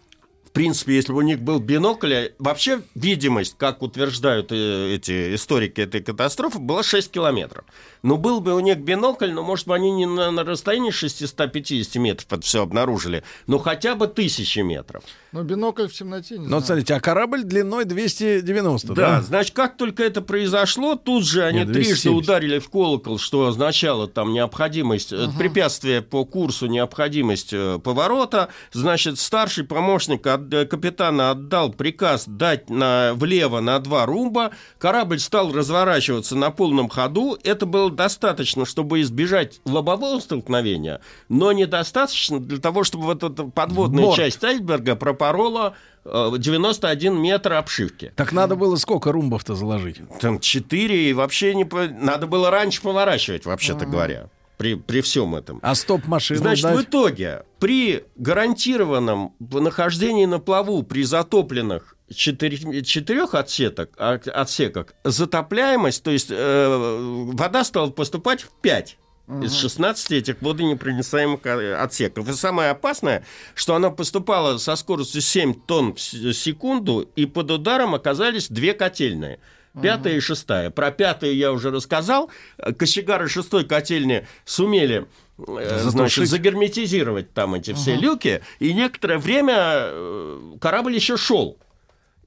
принципе, 0.58 0.94
если 0.96 1.12
бы 1.12 1.18
у 1.18 1.22
них 1.22 1.40
был 1.40 1.58
бинокль, 1.58 2.28
вообще 2.38 2.80
видимость, 2.94 3.54
как 3.58 3.82
утверждают 3.82 4.52
э, 4.52 4.94
эти 4.94 5.34
историки 5.34 5.80
этой 5.80 6.02
катастрофы, 6.02 6.58
была 6.58 6.82
6 6.82 7.10
километров. 7.10 7.64
Но 8.02 8.16
был 8.16 8.40
бы 8.40 8.54
у 8.54 8.60
них 8.60 8.78
бинокль, 8.78 9.30
но, 9.32 9.42
может 9.42 9.66
быть, 9.66 9.76
они 9.76 9.90
не 9.90 10.06
на, 10.06 10.30
на 10.30 10.44
расстоянии 10.44 10.90
650 10.90 11.96
метров 11.96 12.26
это 12.30 12.40
все 12.42 12.62
обнаружили, 12.62 13.22
но 13.46 13.58
хотя 13.58 13.94
бы 13.94 14.06
тысячи 14.06 14.60
метров. 14.60 15.02
Но 15.32 15.42
бинокль 15.42 15.88
в 15.88 15.92
темноте 15.92 16.34
не 16.38 16.44
Но 16.44 16.48
знаю. 16.60 16.62
смотрите, 16.64 16.94
а 16.94 17.00
корабль 17.00 17.42
длиной 17.42 17.84
290, 17.84 18.94
Да, 18.94 18.94
да? 18.94 19.22
значит, 19.22 19.54
как 19.54 19.76
только 19.76 20.02
это 20.04 20.22
произошло, 20.22 20.94
тут 20.94 21.24
же 21.26 21.44
они 21.44 21.58
Нет, 21.60 21.72
трижды 21.72 21.94
270. 22.10 22.22
ударили 22.24 22.58
в 22.58 22.70
колокол, 22.70 23.18
что 23.18 23.46
означало 23.46 24.06
там 24.08 24.32
необходимость, 24.32 25.12
э, 25.12 25.28
препятствие 25.38 26.00
по 26.02 26.24
курсу, 26.24 26.66
необходимость 26.66 27.52
э, 27.52 27.78
поворота. 27.82 28.48
Значит, 28.72 29.18
старший 29.18 29.64
помощник 29.64 30.26
от- 30.26 30.47
капитана 30.68 31.30
отдал 31.30 31.72
приказ 31.72 32.24
дать 32.26 32.70
на, 32.70 33.12
влево 33.14 33.60
на 33.60 33.78
два 33.78 34.06
румба. 34.06 34.52
Корабль 34.78 35.18
стал 35.18 35.52
разворачиваться 35.52 36.36
на 36.36 36.50
полном 36.50 36.88
ходу. 36.88 37.38
Это 37.44 37.66
было 37.66 37.90
достаточно, 37.90 38.64
чтобы 38.64 39.00
избежать 39.00 39.60
лобового 39.64 40.20
столкновения, 40.20 41.00
но 41.28 41.52
недостаточно 41.52 42.40
для 42.40 42.58
того, 42.58 42.84
чтобы 42.84 43.04
вот 43.04 43.22
эта 43.22 43.44
подводная 43.44 44.04
Борт. 44.04 44.16
часть 44.16 44.42
айсберга 44.44 44.96
пропорола 44.96 45.74
э, 46.04 46.32
91 46.38 47.16
метр 47.20 47.54
обшивки. 47.54 48.12
Так 48.16 48.32
надо 48.32 48.56
было 48.56 48.76
сколько 48.76 49.12
румбов-то 49.12 49.54
заложить? 49.54 50.00
Там 50.20 50.40
четыре, 50.40 51.10
и 51.10 51.12
вообще 51.12 51.54
не... 51.54 51.64
Надо 52.00 52.26
было 52.26 52.50
раньше 52.50 52.82
поворачивать, 52.82 53.46
вообще-то 53.46 53.86
говоря, 53.86 54.28
при, 54.58 54.74
при 54.74 55.00
всем 55.00 55.34
этом. 55.34 55.60
А 55.62 55.74
стоп-машину 55.74 56.40
Значит, 56.40 56.64
в 56.66 56.74
дать? 56.76 56.86
итоге, 56.86 57.44
при 57.60 58.04
гарантированном 58.16 59.34
нахождении 59.38 60.26
на 60.26 60.40
плаву 60.40 60.82
при 60.82 61.04
затопленных 61.04 61.94
четыре- 62.12 62.82
четырех 62.82 63.34
отсеток, 63.34 63.90
отсеках, 63.96 64.94
затопляемость, 65.04 66.02
то 66.02 66.10
есть 66.10 66.28
э, 66.30 67.26
вода 67.32 67.64
стала 67.64 67.90
поступать 67.90 68.42
в 68.42 68.50
5 68.60 68.98
из 69.42 69.52
16 69.54 70.10
этих 70.12 70.40
водонепроницаемых 70.40 71.44
э, 71.44 71.74
отсеков. 71.74 72.28
И 72.28 72.32
самое 72.32 72.70
опасное, 72.70 73.24
что 73.54 73.74
она 73.74 73.90
поступала 73.90 74.58
со 74.58 74.74
скоростью 74.74 75.20
7 75.20 75.54
тонн 75.66 75.94
в 75.94 76.00
секунду, 76.00 77.08
и 77.14 77.26
под 77.26 77.50
ударом 77.50 77.94
оказались 77.94 78.48
две 78.48 78.72
котельные. 78.72 79.38
Пятая 79.82 80.14
и 80.16 80.20
шестая. 80.20 80.70
Про 80.70 80.90
пятую 80.90 81.34
я 81.36 81.52
уже 81.52 81.70
рассказал. 81.70 82.30
Кочегары 82.78 83.28
шестой 83.28 83.64
котельни 83.64 84.26
сумели 84.44 85.06
э, 85.38 85.78
значит, 85.84 86.28
загерметизировать 86.28 87.32
там 87.32 87.54
эти 87.54 87.72
все 87.72 87.94
люки, 87.96 88.42
и 88.58 88.72
некоторое 88.72 89.18
время 89.18 89.54
э, 89.58 90.40
корабль 90.60 90.94
еще 90.94 91.16
шел. 91.16 91.58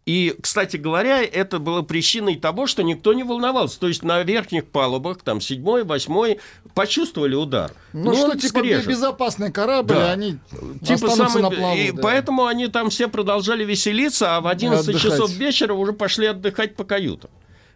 И, 0.07 0.35
кстати 0.41 0.77
говоря, 0.77 1.21
это 1.21 1.59
было 1.59 1.83
причиной 1.83 2.35
того, 2.35 2.65
что 2.65 2.81
никто 2.81 3.13
не 3.13 3.23
волновался. 3.23 3.79
То 3.79 3.87
есть 3.87 4.01
на 4.01 4.23
верхних 4.23 4.65
палубах, 4.65 5.19
там, 5.21 5.39
седьмой, 5.39 5.83
восьмой, 5.83 6.39
почувствовали 6.73 7.35
удар. 7.35 7.71
Ну 7.93 8.05
Но 8.05 8.13
что, 8.15 8.35
типа, 8.35 8.59
скрежет. 8.59 8.87
безопасный 8.87 9.51
корабль, 9.51 9.93
Да. 9.93 10.11
они 10.11 10.39
Типа 10.83 11.07
самый- 11.11 11.43
на 11.43 11.51
плаву. 11.51 11.77
и 11.77 11.91
да. 11.91 12.01
Поэтому 12.01 12.47
они 12.47 12.67
там 12.67 12.89
все 12.89 13.07
продолжали 13.09 13.63
веселиться, 13.63 14.35
а 14.35 14.41
в 14.41 14.47
11 14.47 14.89
Отдыхать. 14.89 15.01
часов 15.03 15.29
вечера 15.33 15.75
уже 15.75 15.93
пошли 15.93 16.25
отдыхать 16.25 16.75
по 16.75 16.83
каютам. 16.83 17.29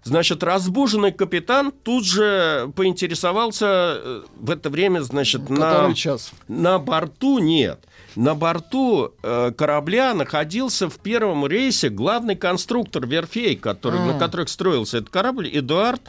Значит, 0.06 0.44
разбуженный 0.44 1.12
капитан 1.12 1.72
тут 1.72 2.06
же 2.06 2.72
поинтересовался 2.76 3.66
э, 3.68 4.22
в 4.40 4.52
это 4.52 4.70
время, 4.70 5.00
значит, 5.02 5.50
на... 5.50 5.92
Час. 5.96 6.32
На 6.48 6.78
борту 6.78 7.40
нет. 7.40 7.80
На 8.16 8.36
борту 8.36 9.14
э, 9.24 9.52
корабля 9.58 10.14
находился 10.14 10.90
в 10.90 11.00
первом 11.00 11.48
рейсе 11.48 11.90
главный 11.90 12.36
конструктор 12.36 13.08
верфей, 13.08 13.56
который, 13.56 14.00
А. 14.00 14.06
на 14.06 14.20
которых 14.20 14.50
строился 14.50 14.98
этот 14.98 15.10
корабль, 15.10 15.50
Эдуард 15.52 16.04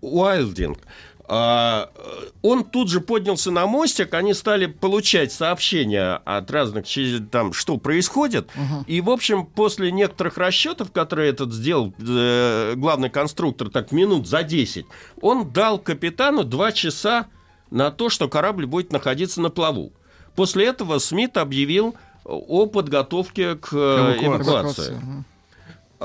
Уайлдинг. 0.00 0.78
А, 1.28 1.90
э, 1.94 2.28
он 2.42 2.64
тут 2.64 2.88
же 2.88 3.00
поднялся 3.00 3.50
на 3.50 3.66
мостик, 3.66 4.14
они 4.14 4.32
стали 4.32 4.66
получать 4.66 5.32
сообщения 5.32 6.20
от 6.24 6.50
разных, 6.50 6.86
там, 7.30 7.52
что 7.52 7.78
происходит. 7.78 8.48
И, 8.86 9.00
в 9.00 9.10
общем, 9.10 9.44
после 9.44 9.90
некоторых 9.90 10.38
расчетов, 10.38 10.92
которые 10.92 11.30
этот 11.30 11.52
сделал 11.52 11.92
э, 11.98 12.74
главный 12.76 13.10
конструктор, 13.10 13.70
так, 13.70 13.90
минут 13.92 14.28
за 14.28 14.42
10, 14.42 14.86
он 15.20 15.50
дал 15.50 15.78
капитану 15.78 16.44
2 16.44 16.72
часа 16.72 17.26
на 17.70 17.90
то, 17.90 18.08
что 18.08 18.28
корабль 18.28 18.66
будет 18.66 18.92
находиться 18.92 19.40
на 19.40 19.50
плаву. 19.50 19.92
После 20.36 20.66
этого 20.66 20.98
Смит 20.98 21.36
объявил 21.36 21.96
о 22.24 22.66
подготовке 22.66 23.56
к 23.56 23.72
э, 23.72 24.18
Эвакуации. 24.20 24.26
эвакуации. 24.26 25.24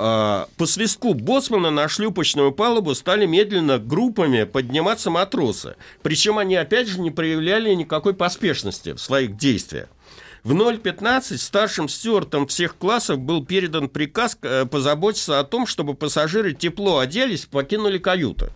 А, 0.04 0.48
По 0.58 0.66
свистку 0.66 1.14
боцмана 1.14 1.70
на 1.70 1.88
шлюпочную 1.88 2.52
палубу 2.52 2.96
стали 2.96 3.28
медленно 3.28 3.78
группами 3.78 4.46
подниматься 4.46 5.12
матросы. 5.12 5.76
Причем 6.02 6.40
они, 6.40 6.56
опять 6.56 6.88
же, 6.88 7.00
не 7.00 7.12
проявляли 7.12 7.72
никакой 7.76 8.16
поспешности 8.16 8.94
в 8.94 9.00
своих 9.00 9.38
действиях. 9.38 9.90
В 10.44 10.54
0.15 10.54 11.38
старшим 11.38 11.88
стюартам 11.88 12.48
всех 12.48 12.78
классов 12.78 13.20
был 13.20 13.46
передан 13.46 13.90
приказ 13.90 14.40
э, 14.42 14.66
позаботиться 14.66 15.40
о 15.40 15.44
том, 15.44 15.68
чтобы 15.68 15.94
пассажиры 15.94 16.54
тепло 16.54 16.98
оделись 16.98 17.44
и 17.44 17.48
покинули 17.48 18.00
каюты. 18.00 18.52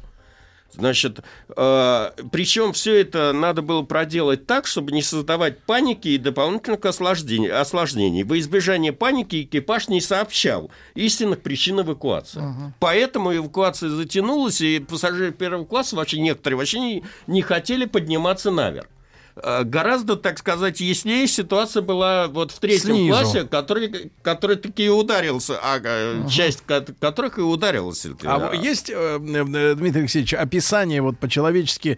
Значит, 0.74 1.20
э, 1.56 2.12
причем 2.32 2.74
все 2.74 3.00
это 3.00 3.32
надо 3.34 3.62
было 3.62 3.84
проделать 3.84 4.46
так, 4.46 4.68
чтобы 4.68 4.92
не 4.92 5.02
создавать 5.02 5.60
паники 5.60 6.10
и 6.10 6.18
дополнительных 6.18 6.84
осложнений. 6.86 7.52
осложнений. 7.52 8.24
Во 8.24 8.38
избежание 8.40 8.92
паники 8.92 9.44
экипаж 9.44 9.88
не 9.88 10.02
сообщал 10.02 10.70
истинных 10.96 11.42
причин 11.42 11.80
эвакуации. 11.80 12.42
Поэтому 12.80 13.36
эвакуация 13.36 13.90
затянулась, 13.90 14.62
и 14.62 14.80
пассажиры 14.80 15.32
первого 15.32 15.66
класса, 15.66 15.96
вообще 15.96 16.20
некоторые 16.20 16.58
вообще 16.58 16.80
не, 16.80 17.04
не 17.28 17.42
хотели 17.42 17.86
подниматься 17.86 18.52
наверх. 18.52 18.88
Э, 19.36 19.64
Гораздо, 19.64 20.16
так 20.16 20.38
сказать, 20.40 20.80
яснее 20.80 21.28
ситуация 21.28 21.82
была 21.82 22.28
вот 22.28 22.52
в 22.52 22.60
третьем 22.60 22.96
Снизу. 22.96 23.10
классе, 23.18 23.44
который, 23.44 24.12
который 24.22 24.56
таки 24.56 24.86
и 24.86 24.90
ударился, 24.90 25.60
а 25.62 25.80
э, 25.84 26.28
часть 26.30 26.62
ко- 26.66 26.86
которых 27.00 27.38
и 27.38 27.42
ударилась. 27.42 28.06
А 28.24 28.52
Э, 28.54 28.58
есть, 28.58 28.90
э, 28.94 29.20
Дмитрий 29.20 30.02
Алексеевич, 30.02 30.34
описание 30.34 31.02
вот 31.02 31.18
по-человечески 31.20 31.98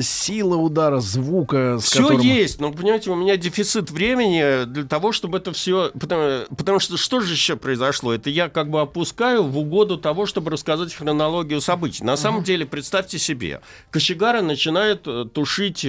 сила 0.00 0.56
удара, 0.56 1.00
звука, 1.00 1.78
Все 1.80 2.02
которым... 2.02 2.20
есть, 2.20 2.60
но 2.60 2.72
понимаете, 2.72 3.10
у 3.10 3.16
меня 3.16 3.36
дефицит 3.36 3.90
времени 3.90 4.64
для 4.64 4.84
того, 4.84 5.12
чтобы 5.12 5.38
это 5.38 5.52
все. 5.52 5.90
Потому, 5.98 6.44
потому 6.56 6.78
что 6.78 6.96
что 6.96 7.20
же 7.20 7.32
еще 7.32 7.56
произошло? 7.56 8.14
Это 8.14 8.30
я 8.30 8.48
как 8.48 8.70
бы 8.70 8.80
опускаю 8.80 9.42
в 9.42 9.58
угоду 9.58 9.98
того, 9.98 10.26
чтобы 10.26 10.50
рассказать 10.50 10.94
хронологию 10.94 11.60
событий. 11.60 12.04
На 12.04 12.16
самом 12.16 12.42
деле, 12.44 12.66
представьте 12.66 13.18
себе, 13.18 13.60
кочегары 13.90 14.42
начинают 14.42 15.02
э, 15.06 15.24
тушить 15.32 15.84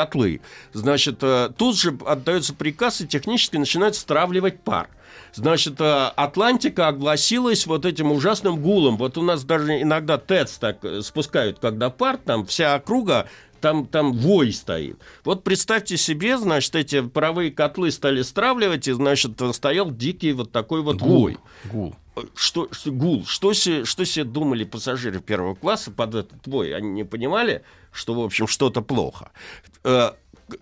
котлы. 0.00 0.40
Значит, 0.72 1.18
э, 1.22 1.50
тут 1.56 1.76
же 1.78 1.98
отдается 2.06 2.54
приказ, 2.54 3.00
и 3.00 3.06
технически 3.06 3.56
начинают 3.56 3.96
стравливать 3.96 4.60
пар. 4.60 4.88
Значит, 5.34 5.80
э, 5.80 6.10
Атлантика 6.16 6.88
огласилась 6.88 7.66
вот 7.66 7.84
этим 7.84 8.10
ужасным 8.12 8.60
гулом. 8.60 8.96
Вот 8.96 9.18
у 9.18 9.22
нас 9.22 9.44
даже 9.44 9.82
иногда 9.82 10.16
ТЭЦ 10.16 10.58
так 10.58 10.84
э, 10.84 11.02
спускают, 11.02 11.58
когда 11.58 11.90
пар, 11.90 12.16
там 12.16 12.46
вся 12.46 12.74
округа 12.74 13.28
там, 13.60 13.86
там 13.86 14.12
вой 14.12 14.52
стоит. 14.52 14.98
Вот 15.24 15.44
представьте 15.44 15.96
себе, 15.96 16.38
значит, 16.38 16.74
эти 16.74 17.00
паровые 17.00 17.50
котлы 17.50 17.90
стали 17.90 18.22
стравливать, 18.22 18.88
и, 18.88 18.92
значит, 18.92 19.40
стоял 19.52 19.90
дикий 19.90 20.32
вот 20.32 20.52
такой 20.52 20.82
вот 20.82 21.00
вой. 21.00 21.38
Гул. 21.64 21.94
Что, 22.34 22.68
что 22.72 22.90
гул? 22.90 23.24
Что 23.26 23.52
себе, 23.52 23.84
что 23.84 24.04
себе 24.04 24.24
думали 24.24 24.64
пассажиры 24.64 25.20
первого 25.20 25.54
класса 25.54 25.90
под 25.90 26.14
этот 26.14 26.46
вой? 26.46 26.74
Они 26.74 26.90
не 26.90 27.04
понимали, 27.04 27.62
что, 27.92 28.14
в 28.14 28.20
общем, 28.20 28.46
что-то 28.46 28.82
плохо. 28.82 29.30
Э, 29.84 30.12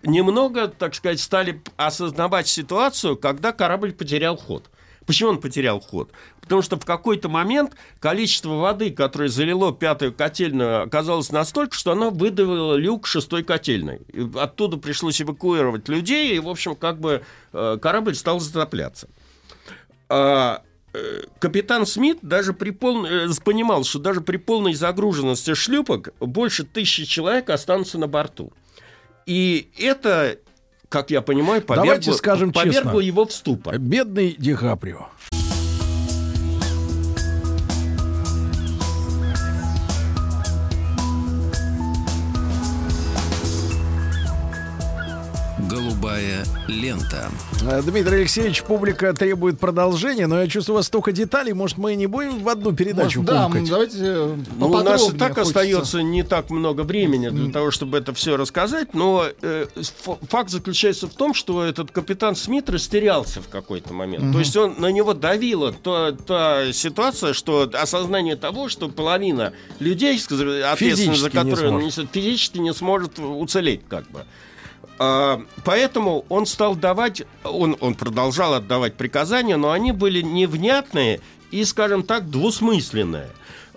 немного, 0.03 0.67
так 0.67 0.95
сказать, 0.95 1.19
стали 1.19 1.61
осознавать 1.77 2.47
ситуацию, 2.47 3.17
когда 3.17 3.51
корабль 3.51 3.91
потерял 3.91 4.37
ход. 4.37 4.69
Почему 5.09 5.31
он 5.31 5.41
потерял 5.41 5.79
ход? 5.79 6.11
Потому 6.39 6.61
что 6.61 6.79
в 6.79 6.85
какой-то 6.85 7.29
момент 7.29 7.75
количество 7.99 8.49
воды, 8.57 8.91
которое 8.91 9.27
залило 9.27 9.73
пятую 9.73 10.13
котельную, 10.13 10.83
оказалось 10.83 11.31
настолько, 11.31 11.73
что 11.73 11.93
оно 11.93 12.11
выдавило 12.11 12.75
люк 12.75 13.07
шестой 13.07 13.43
котельной. 13.43 14.01
И 14.13 14.29
оттуда 14.35 14.77
пришлось 14.77 15.19
эвакуировать 15.19 15.89
людей, 15.89 16.35
и, 16.35 16.39
в 16.39 16.47
общем, 16.47 16.75
как 16.75 16.99
бы 16.99 17.23
э, 17.53 17.77
корабль 17.81 18.13
стал 18.13 18.39
затопляться. 18.39 19.09
А, 20.09 20.61
э, 20.93 21.23
капитан 21.39 21.87
Смит 21.87 22.19
даже 22.21 22.53
при 22.53 22.69
пол... 22.69 23.03
э, 23.07 23.29
понимал, 23.43 23.85
что 23.85 23.97
даже 23.97 24.21
при 24.21 24.37
полной 24.37 24.75
загруженности 24.75 25.55
шлюпок 25.55 26.09
больше 26.19 26.65
тысячи 26.65 27.05
человек 27.05 27.49
останутся 27.49 27.97
на 27.97 28.05
борту. 28.05 28.53
И 29.25 29.71
это, 29.79 30.37
как 30.89 31.11
я 31.11 31.21
понимаю, 31.21 31.61
повергло, 31.61 31.85
Давайте 31.85 32.13
скажем 32.13 32.51
повергло 32.51 32.81
честно. 32.81 32.99
его 32.99 33.25
в 33.25 33.31
ступор. 33.31 33.77
Бедный 33.77 34.35
Ди 34.37 34.55
Каприо. 34.55 35.07
Голубая 46.19 46.45
лента. 46.67 47.31
Э, 47.61 47.81
Дмитрий 47.81 48.17
Алексеевич, 48.17 48.63
публика 48.63 49.13
требует 49.13 49.59
продолжения, 49.59 50.27
но 50.27 50.41
я 50.41 50.47
чувствую, 50.47 50.75
у 50.75 50.77
вас 50.77 50.87
столько 50.87 51.11
деталей, 51.11 51.53
может, 51.53 51.77
мы 51.77 51.95
не 51.95 52.07
будем 52.07 52.39
в 52.39 52.49
одну 52.49 52.73
передачу 52.73 53.21
Может, 53.21 53.33
да, 53.33 53.49
давайте 53.69 53.97
э, 53.99 54.37
Ну, 54.57 54.67
у 54.69 54.83
нас 54.83 55.09
и 55.09 55.17
так 55.17 55.35
хочется. 55.35 55.41
остается 55.41 56.01
не 56.01 56.23
так 56.23 56.49
много 56.49 56.81
времени 56.81 57.29
для 57.29 57.51
того, 57.51 57.71
чтобы 57.71 57.97
это 57.97 58.13
все 58.13 58.37
рассказать, 58.37 58.93
но 58.93 59.25
э, 59.41 59.67
факт 60.29 60.49
заключается 60.49 61.07
в 61.07 61.13
том, 61.13 61.33
что 61.33 61.63
этот 61.63 61.91
капитан 61.91 62.35
Смит 62.35 62.69
растерялся 62.69 63.41
в 63.41 63.47
какой-то 63.47 63.93
момент. 63.93 64.33
То 64.33 64.39
есть 64.39 64.55
он 64.57 64.75
на 64.77 64.91
него 64.91 65.13
давила 65.13 65.71
та, 65.71 66.11
та 66.11 66.73
ситуация, 66.73 67.33
что 67.33 67.69
осознание 67.73 68.35
того, 68.35 68.69
что 68.69 68.89
половина 68.89 69.53
людей, 69.79 70.15
ответственность 70.17 71.21
за 71.21 71.29
не 71.29 71.33
которую 71.33 71.75
он 71.75 71.81
несет, 71.81 72.07
физически 72.11 72.57
не 72.57 72.73
сможет 72.73 73.19
уцелеть 73.19 73.81
как 73.87 74.09
бы. 74.09 74.25
А, 74.99 75.41
Поэтому 75.63 76.25
он 76.29 76.45
стал 76.45 76.75
давать, 76.75 77.23
он, 77.43 77.77
он 77.79 77.95
продолжал 77.95 78.53
отдавать 78.53 78.95
приказания, 78.95 79.55
но 79.55 79.71
они 79.71 79.93
были 79.93 80.21
невнятные 80.21 81.21
и, 81.51 81.63
скажем 81.63 82.03
так, 82.03 82.29
двусмысленные. 82.29 83.29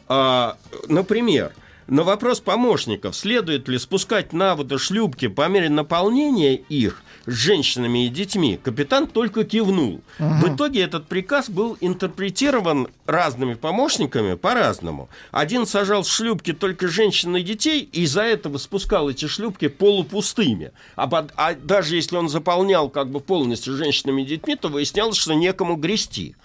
А, 0.08 0.56
Например, 0.88 1.52
на 1.88 2.04
вопрос 2.04 2.40
помощников, 2.40 3.14
следует 3.16 3.68
ли 3.68 3.78
спускать 3.78 4.32
на 4.32 4.54
воду 4.56 4.78
шлюпки 4.78 5.28
по 5.28 5.48
мере 5.48 5.68
наполнения 5.68 6.54
их 6.56 7.02
с 7.26 7.32
женщинами 7.32 8.06
и 8.06 8.08
детьми, 8.08 8.58
капитан 8.62 9.06
только 9.06 9.44
кивнул. 9.44 10.00
В 10.18 10.54
итоге 10.54 10.82
этот 10.82 11.06
приказ 11.06 11.50
был 11.50 11.76
интерпретирован 11.80 12.88
разными 13.06 13.54
помощниками 13.54 14.34
по-разному. 14.34 15.08
Один 15.30 15.66
сажал 15.66 16.02
в 16.02 16.08
шлюпки 16.08 16.52
только 16.52 16.88
женщин 16.88 17.36
и 17.36 17.42
детей, 17.42 17.88
и 17.92 18.02
из-за 18.02 18.22
этого 18.22 18.58
спускал 18.58 19.10
эти 19.10 19.26
шлюпки 19.26 19.68
полупустыми. 19.68 20.72
А, 20.96 21.06
под- 21.06 21.32
а 21.36 21.54
даже 21.54 21.96
если 21.96 22.16
он 22.16 22.28
заполнял 22.28 22.88
как 22.88 23.10
бы 23.10 23.20
полностью 23.20 23.76
женщинами 23.76 24.22
и 24.22 24.26
детьми, 24.26 24.56
то 24.56 24.68
выяснялось, 24.68 25.16
что 25.16 25.34
некому 25.34 25.76
грести. 25.76 26.36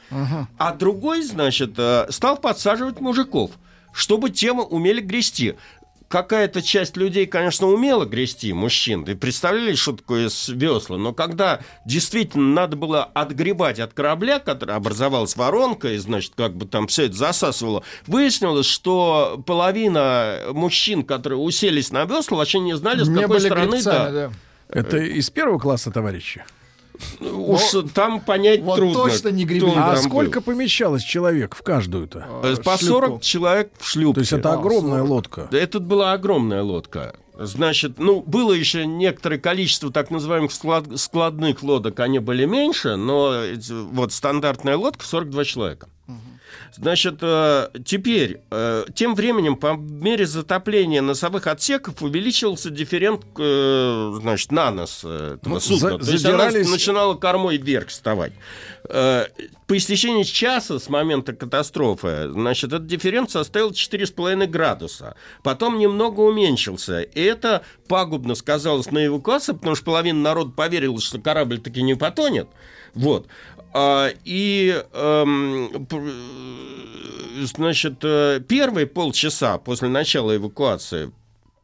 А 0.58 0.74
другой, 0.74 1.22
значит, 1.24 1.72
э, 1.78 2.08
стал 2.10 2.38
подсаживать 2.38 3.00
мужиков, 3.02 3.52
чтобы 3.98 4.30
те 4.30 4.52
умели 4.52 5.02
грести. 5.02 5.56
Какая-то 6.08 6.62
часть 6.62 6.96
людей, 6.96 7.26
конечно, 7.26 7.68
умела 7.68 8.06
грести, 8.06 8.54
мужчин, 8.54 9.04
и 9.04 9.14
представляли, 9.14 9.74
что 9.74 9.94
такое 9.94 10.30
с 10.30 10.48
весла, 10.48 10.98
но 10.98 11.14
когда 11.14 11.60
действительно 11.84 12.54
надо 12.54 12.78
было 12.78 13.04
отгребать 13.04 13.80
от 13.80 13.94
корабля, 13.94 14.40
который 14.40 14.76
образовалась 14.76 15.36
воронка, 15.36 15.92
и, 15.92 15.98
значит, 15.98 16.34
как 16.38 16.56
бы 16.56 16.66
там 16.66 16.88
все 16.88 17.08
это 17.08 17.16
засасывало, 17.16 17.84
выяснилось, 18.06 18.68
что 18.68 19.44
половина 19.46 20.44
мужчин, 20.54 21.04
которые 21.04 21.40
уселись 21.40 21.92
на 21.92 22.06
весла, 22.06 22.38
вообще 22.38 22.60
не 22.60 22.78
знали, 22.78 23.04
с 23.04 23.10
Не 23.10 23.16
какой 23.16 23.40
были 23.40 23.46
стороны, 23.48 23.72
гребцами, 23.72 24.12
да. 24.12 24.12
да. 24.12 24.32
Это 24.70 24.98
из 24.98 25.30
первого 25.30 25.60
класса, 25.60 25.92
товарищи? 25.92 26.46
Уж 27.20 27.62
там 27.94 28.20
понять 28.22 28.62
вот 28.62 28.76
трудно. 28.78 28.94
точно 28.96 29.30
не 29.30 29.46
гребли. 29.46 29.72
кто 29.72 29.80
А 29.80 29.96
сколько 29.98 30.40
был. 30.42 30.54
помещалось 30.54 31.04
человек 31.04 31.56
в 31.56 31.62
каждую-то? 31.64 32.26
Э, 32.44 32.56
По 32.64 32.78
шлюпку. 32.78 32.86
40 32.86 33.22
человек 33.22 33.72
в 33.78 33.88
шлюпке. 33.88 34.14
То 34.16 34.20
есть 34.22 34.34
это 34.34 34.52
А, 34.52 34.54
огромная 34.54 35.00
40. 35.00 35.10
лодка. 35.10 35.48
Да 35.52 35.58
Это 35.58 35.80
была 35.80 36.14
огромная 36.14 36.64
лодка. 36.64 37.16
Значит, 37.40 38.00
ну, 38.00 38.22
было 38.26 38.52
еще 38.52 38.86
некоторое 38.88 39.38
количество 39.38 39.92
так 39.92 40.10
называемых 40.10 40.52
склад- 40.52 40.98
складных 40.98 41.62
лодок, 41.62 42.00
они 42.00 42.18
были 42.18 42.46
меньше, 42.46 42.96
но 42.96 43.44
вот 43.92 44.12
стандартная 44.12 44.76
лодка 44.76 45.06
42 45.06 45.46
человека. 45.46 45.88
Значит, 46.78 47.16
э, 47.22 47.70
теперь, 47.86 48.40
э, 48.52 48.86
тем 48.94 49.16
временем, 49.16 49.56
по 49.56 49.74
мере 49.76 50.28
затопления 50.28 51.02
носовых 51.02 51.48
отсеков 51.48 52.04
увеличился 52.04 52.70
дифферент, 52.70 53.24
э, 53.40 54.14
значит, 54.22 54.52
на 54.52 54.70
нос 54.72 55.00
этого 55.04 55.40
Ну, 55.56 55.60
судна. 55.60 55.78
за- 55.98 55.98
То 56.06 56.12
есть 56.12 56.26
она 56.26 56.50
начинала 56.52 57.16
кормой 57.16 57.58
вверх 57.58 57.88
вставать. 57.88 58.34
По 58.84 59.76
истечении 59.76 60.24
часа 60.24 60.80
с 60.80 60.88
момента 60.88 61.34
катастрофы, 61.34 62.30
значит, 62.32 62.66
этот 62.72 62.86
дифферент 62.88 63.30
составил 63.30 63.72
4,5 63.74 64.48
градуса. 64.48 65.16
Потом 65.44 65.78
немного 65.80 66.22
уменьшился. 66.22 67.02
И 67.02 67.22
это 67.22 67.64
пагубно 67.90 68.36
сказалось 68.36 68.90
на 68.92 69.06
эвакуации, 69.06 69.52
потому 69.54 69.76
что 69.76 69.84
половина 69.86 70.20
народа 70.22 70.52
поверила, 70.52 71.02
что 71.02 71.20
корабль 71.20 71.58
таки 71.60 71.82
не 71.82 71.96
потонет. 71.96 72.48
Вот. 72.94 73.28
А, 73.74 74.10
И, 74.24 74.84
эм, 74.94 75.88
значит, 77.46 78.00
э, 78.04 78.42
первые 78.48 78.88
полчаса 78.88 79.58
после 79.58 79.90
начала 79.90 80.36
эвакуации 80.36 81.12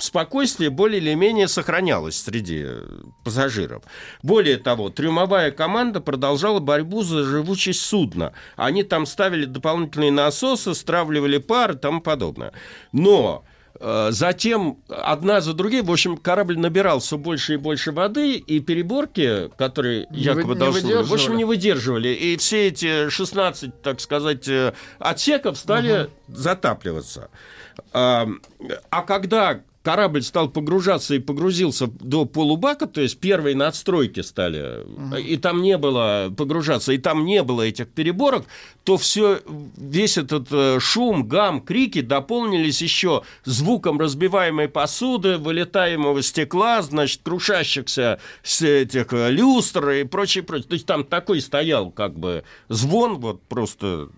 спокойствие 0.04 0.70
более 0.70 1.00
или 1.00 1.14
менее 1.14 1.48
сохранялось 1.48 2.22
среди 2.22 2.64
э, 2.66 2.84
пассажиров. 3.24 3.84
Более 4.22 4.58
того, 4.58 4.90
трюмовая 4.90 5.52
команда 5.52 6.02
продолжала 6.02 6.60
борьбу 6.60 7.04
за 7.04 7.24
живучесть 7.24 7.82
судна. 7.82 8.34
Они 8.56 8.84
там 8.84 9.06
ставили 9.06 9.46
дополнительные 9.46 10.12
насосы, 10.12 10.74
стравливали 10.76 11.38
пар 11.38 11.74
и 11.74 11.78
тому 11.78 12.02
подобное. 12.02 12.54
Но 12.92 13.46
Затем 13.80 14.78
одна 14.88 15.42
за 15.42 15.54
другой, 15.54 15.82
в 15.82 15.92
общем, 15.92 16.16
корабль 16.18 16.58
набирал 16.60 17.00
все 17.00 17.18
больше 17.18 17.56
и 17.56 17.58
больше 17.58 17.92
воды, 17.92 18.36
и 18.36 18.60
переборки, 18.60 19.50
которые 19.58 20.08
Не 20.12 20.20
якобы 20.22 20.54
вы- 20.54 20.56
должны 20.56 20.82
были, 20.96 21.04
в 21.04 21.14
общем, 21.14 21.36
не 21.38 21.44
выдерживали. 21.46 22.10
И 22.10 22.38
все 22.38 22.68
эти 22.68 23.10
16, 23.10 23.82
так 23.82 24.00
сказать, 24.00 24.48
э, 24.48 24.74
отсеков 25.00 25.58
стали 25.58 26.10
затапливаться. 26.28 27.30
А, 27.92 28.28
а 28.92 29.02
когда 29.02 29.62
корабль 29.84 30.24
стал 30.24 30.50
погружаться 30.50 31.14
и 31.14 31.20
погрузился 31.20 31.88
до 31.88 32.26
полубака, 32.26 32.88
то 32.88 33.02
есть 33.02 33.20
первые 33.20 33.56
надстройки 33.56 34.22
стали, 34.22 34.86
и 35.20 35.38
там 35.38 35.62
не 35.62 35.78
было 35.78 36.34
погружаться, 36.36 36.94
и 36.94 36.98
там 36.98 37.26
не 37.26 37.44
было 37.44 37.64
этих 37.64 37.90
переборок, 37.90 38.46
то 38.84 38.98
все, 38.98 39.42
весь 39.78 40.18
этот 40.18 40.48
э, 40.52 40.80
шум, 40.80 41.28
гам, 41.28 41.62
крики 41.62 42.02
дополнились 42.02 42.82
еще 42.82 43.24
звуком 43.44 44.00
разбиваемой 44.00 44.70
посуды, 44.70 45.38
вылетаемого 45.38 46.22
стекла, 46.22 46.82
значит, 46.82 47.22
крушащихся 47.24 48.20
с 48.42 48.62
этих 48.62 49.12
э, 49.12 49.32
люстр 49.32 49.90
и 49.90 50.04
прочее, 50.06 50.44
прочее. 50.44 50.68
То 50.68 50.74
есть 50.74 50.86
там 50.86 51.04
такой 51.04 51.42
стоял 51.42 51.92
как 51.92 52.18
бы 52.18 52.44
звон, 52.70 53.20
вот 53.20 53.44
просто 53.44 54.10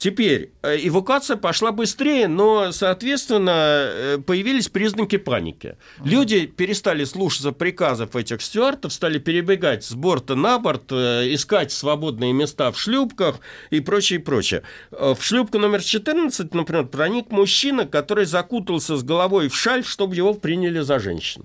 Теперь 0.00 0.50
э, 0.62 0.78
эвакуация 0.88 1.36
пошла 1.36 1.72
быстрее, 1.72 2.26
но, 2.26 2.72
соответственно, 2.72 3.50
э, 3.50 4.18
появились 4.26 4.70
признаки 4.70 5.18
паники. 5.18 5.76
Люди 6.02 6.46
перестали 6.46 7.04
слушаться 7.04 7.52
приказов 7.52 8.16
этих 8.16 8.40
стюартов, 8.40 8.94
стали 8.94 9.18
перебегать 9.18 9.84
с 9.84 9.92
борта 9.92 10.36
на 10.36 10.58
борт, 10.58 10.84
э, 10.90 11.34
искать 11.34 11.70
свободные 11.70 12.32
места 12.32 12.72
в 12.72 12.80
шлюпках 12.80 13.40
и 13.68 13.80
прочее, 13.80 14.20
прочее. 14.20 14.62
В 14.90 15.18
шлюпку 15.20 15.58
номер 15.58 15.82
14, 15.82 16.54
например, 16.54 16.86
проник 16.86 17.30
мужчина, 17.30 17.84
который 17.84 18.24
закутался 18.24 18.96
с 18.96 19.02
головой 19.02 19.50
в 19.50 19.54
шаль, 19.54 19.84
чтобы 19.84 20.16
его 20.16 20.32
приняли 20.32 20.80
за 20.80 20.98
женщину. 20.98 21.44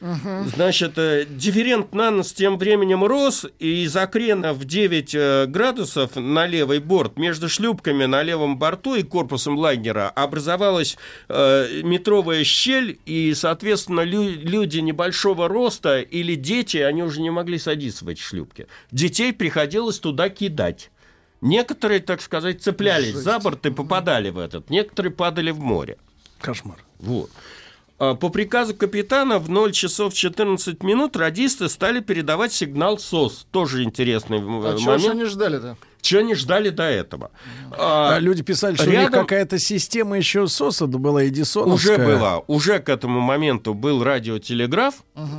Значит, 0.00 0.96
э, 0.96 1.26
дифферент 1.28 1.92
на 1.94 2.10
нос 2.10 2.32
тем 2.32 2.56
временем 2.58 3.04
рос, 3.04 3.46
и 3.58 3.84
из 3.84 3.94
окрена 3.96 4.54
в 4.54 4.64
9 4.64 5.14
э, 5.14 5.46
градусов 5.46 6.16
на 6.16 6.46
левый 6.46 6.78
борт 6.78 7.18
между 7.18 7.48
шлюпками 7.48 8.06
на 8.06 8.22
левом 8.22 8.58
борту 8.58 8.94
и 8.94 9.02
корпусом 9.02 9.58
лайнера 9.58 10.08
образовалась 10.08 10.96
э, 11.28 11.82
метровая 11.82 12.44
щель, 12.44 12.98
и, 13.04 13.34
соответственно, 13.34 14.00
лю- 14.00 14.40
люди 14.40 14.78
небольшого 14.78 15.48
роста 15.48 16.00
или 16.00 16.34
дети, 16.34 16.78
они 16.78 17.02
уже 17.02 17.20
не 17.20 17.30
могли 17.30 17.58
садиться 17.58 18.04
в 18.04 18.08
эти 18.08 18.20
шлюпки. 18.20 18.66
Детей 18.90 19.32
приходилось 19.34 19.98
туда 19.98 20.30
кидать. 20.30 20.90
Некоторые, 21.42 22.00
так 22.00 22.20
сказать, 22.20 22.62
цеплялись 22.62 23.14
за 23.14 23.38
борт 23.38 23.64
и 23.66 23.70
попадали 23.70 24.30
в 24.30 24.38
этот, 24.38 24.70
некоторые 24.70 25.12
падали 25.12 25.50
в 25.50 25.58
море. 25.58 25.96
Кошмар. 26.40 26.78
Вот. 26.98 27.30
А, 28.02 28.14
По 28.14 28.30
приказу 28.30 28.74
капитана 28.74 29.38
в 29.38 29.50
0 29.50 29.72
часов 29.72 30.14
14 30.14 30.82
минут 30.82 31.16
радисты 31.16 31.68
стали 31.68 32.00
передавать 32.00 32.50
сигнал 32.50 32.98
СОС. 32.98 33.46
Тоже 33.50 33.82
интересный 33.82 34.38
э, 34.38 34.40
А 34.40 34.78
чего 34.78 34.92
момент. 34.92 35.10
они 35.10 35.24
ждали-то? 35.26 35.76
Чего 36.00 36.22
не 36.22 36.34
ждали 36.34 36.70
до 36.70 36.84
этого? 36.84 37.30
А 37.72 38.14
А, 38.16 38.18
люди 38.18 38.42
писали, 38.42 38.74
что 38.76 38.84
у 38.84 38.86
них 38.88 39.00
рядом- 39.00 39.20
какая-то 39.20 39.58
система 39.58 40.16
еще 40.16 40.46
СОСа 40.48 40.86
была, 40.86 41.28
Эдисоновская. 41.28 41.96
уже 41.98 42.06
была, 42.06 42.38
уже 42.46 42.78
к 42.78 42.88
этому 42.88 43.20
моменту 43.20 43.74
был 43.74 44.02
радиотелеграф, 44.02 44.94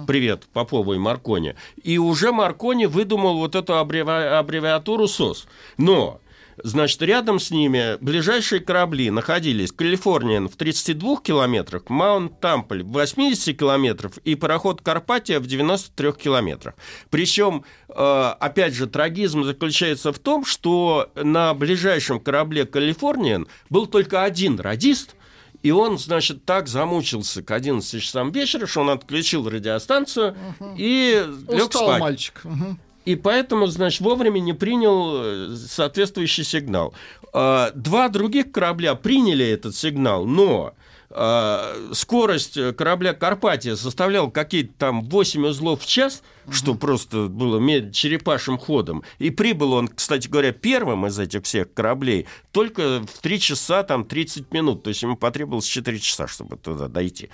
привет, 0.05 0.43
Попову 0.53 0.93
и 0.93 0.99
Маркони, 0.99 1.55
и 1.81 1.97
уже 1.97 2.31
Маркони 2.31 2.85
выдумал 2.85 3.37
вот 3.39 3.55
эту 3.55 3.73
аббреви- 3.73 4.37
аббревиатуру 4.37 5.07
СОС. 5.07 5.47
Но 5.77 6.19
Значит, 6.63 7.01
рядом 7.01 7.39
с 7.39 7.51
ними 7.51 7.97
ближайшие 8.01 8.61
корабли 8.61 9.09
находились 9.09 9.71
Калифорниан 9.71 10.47
в 10.47 10.55
32 10.55 11.17
километрах, 11.21 11.89
Маунт 11.89 12.39
Тампль 12.39 12.83
в 12.83 12.91
80 12.91 13.57
километров 13.57 14.17
и 14.19 14.35
пароход 14.35 14.81
Карпатия 14.81 15.39
в 15.39 15.47
93 15.47 16.11
километрах. 16.13 16.75
Причем, 17.09 17.65
э, 17.89 17.93
опять 18.39 18.73
же, 18.73 18.87
трагизм 18.87 19.43
заключается 19.43 20.13
в 20.13 20.19
том, 20.19 20.45
что 20.45 21.11
на 21.15 21.53
ближайшем 21.53 22.19
корабле 22.19 22.65
Калифорниан 22.65 23.47
был 23.69 23.87
только 23.87 24.23
один 24.23 24.59
радист, 24.59 25.15
И 25.63 25.69
он, 25.69 25.99
значит, 25.99 26.43
так 26.43 26.67
замучился 26.67 27.43
к 27.43 27.51
11 27.51 28.01
часам 28.01 28.31
вечера, 28.31 28.65
что 28.65 28.81
он 28.81 28.89
отключил 28.89 29.47
радиостанцию 29.47 30.35
и 30.75 31.23
лег 31.47 31.67
Устал 31.67 31.83
спать. 31.83 32.01
мальчик. 32.01 32.41
Мгм. 32.43 32.79
И 33.05 33.15
поэтому, 33.15 33.67
значит, 33.67 34.01
вовремя 34.01 34.39
не 34.39 34.53
принял 34.53 35.11
э, 35.15 35.55
соответствующий 35.55 36.43
сигнал. 36.43 36.93
А, 37.33 37.71
Два 37.73 38.09
других 38.09 38.51
корабля 38.51 38.95
приняли 38.95 39.45
этот 39.45 39.75
сигнал, 39.75 40.25
но 40.25 40.73
а, 41.13 41.75
скорость 41.93 42.57
корабля 42.75 43.13
«Карпатия» 43.13 43.75
составляла 43.75 44.29
какие-то 44.29 44.73
там 44.77 45.01
8 45.09 45.45
узлов 45.47 45.81
в 45.81 45.87
час, 45.87 46.23
что 46.49 46.75
просто 46.75 47.27
было 47.27 47.59
черепашим 47.91 48.57
ходом. 48.57 49.03
И 49.19 49.29
прибыл 49.29 49.73
он, 49.73 49.87
кстати 49.87 50.27
говоря, 50.27 50.51
первым 50.51 51.07
из 51.07 51.19
этих 51.19 51.43
всех 51.43 51.73
кораблей 51.73 52.27
только 52.51 53.01
в 53.01 53.21
3 53.21 53.39
часа 53.39 53.83
там 53.83 54.05
30 54.05 54.53
минут. 54.53 54.83
То 54.83 54.89
есть 54.89 55.01
ему 55.01 55.17
потребовалось 55.17 55.65
4 55.65 55.99
часа, 55.99 56.27
чтобы 56.27 56.57
туда 56.57 56.87
дойти. 56.87 57.29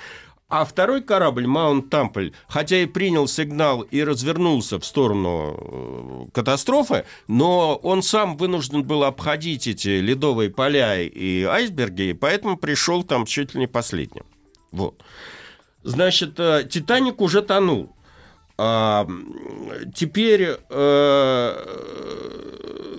А 0.50 0.64
второй 0.64 1.02
корабль, 1.02 1.46
Маунт 1.46 1.90
Тампль, 1.90 2.30
хотя 2.48 2.78
и 2.78 2.86
принял 2.86 3.28
сигнал 3.28 3.82
и 3.82 4.02
развернулся 4.02 4.80
в 4.80 4.86
сторону 4.86 5.58
э, 5.60 6.32
катастрофы, 6.32 7.04
но 7.28 7.76
он 7.76 8.02
сам 8.02 8.38
вынужден 8.38 8.84
был 8.84 9.04
обходить 9.04 9.68
эти 9.68 10.00
ледовые 10.00 10.50
поля 10.50 11.02
и 11.02 11.44
айсберги, 11.44 12.04
и 12.04 12.14
поэтому 12.14 12.56
пришел 12.56 13.04
там 13.04 13.26
чуть 13.26 13.56
ли 13.56 13.60
не 13.60 13.68
последним. 13.68 14.24
Вот. 14.72 15.04
Значит, 15.84 16.40
э, 16.40 16.66
Титаник 16.70 17.20
уже 17.20 17.42
тонул. 17.42 17.94
А, 18.58 19.06
теперь 19.94 20.58
э, 20.70 21.66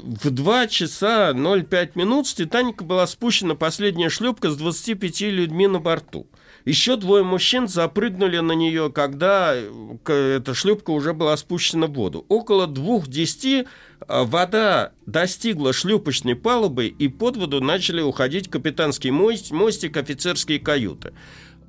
в 0.02 0.30
2 0.30 0.66
часа 0.66 1.32
05 1.32 1.96
минут 1.96 2.26
с 2.26 2.34
Титаника 2.34 2.84
была 2.84 3.06
спущена 3.06 3.54
последняя 3.54 4.10
шлюпка 4.10 4.50
с 4.50 4.56
25 4.58 5.22
людьми 5.22 5.66
на 5.66 5.80
борту. 5.80 6.26
Еще 6.64 6.96
двое 6.96 7.24
мужчин 7.24 7.68
запрыгнули 7.68 8.38
на 8.38 8.52
нее, 8.52 8.90
когда 8.92 9.54
э, 9.54 10.36
эта 10.36 10.54
шлюпка 10.54 10.90
уже 10.90 11.12
была 11.14 11.36
спущена 11.36 11.86
в 11.86 11.92
воду. 11.92 12.26
Около 12.28 12.66
двух 12.66 13.08
десяти 13.08 13.60
э, 13.60 14.24
вода 14.24 14.92
достигла 15.06 15.72
шлюпочной 15.72 16.34
палубы, 16.34 16.86
и 16.86 17.08
под 17.08 17.36
воду 17.36 17.60
начали 17.60 18.00
уходить 18.00 18.50
капитанский 18.50 19.10
мост- 19.10 19.50
мостик, 19.50 19.96
офицерские 19.96 20.58
каюты. 20.58 21.12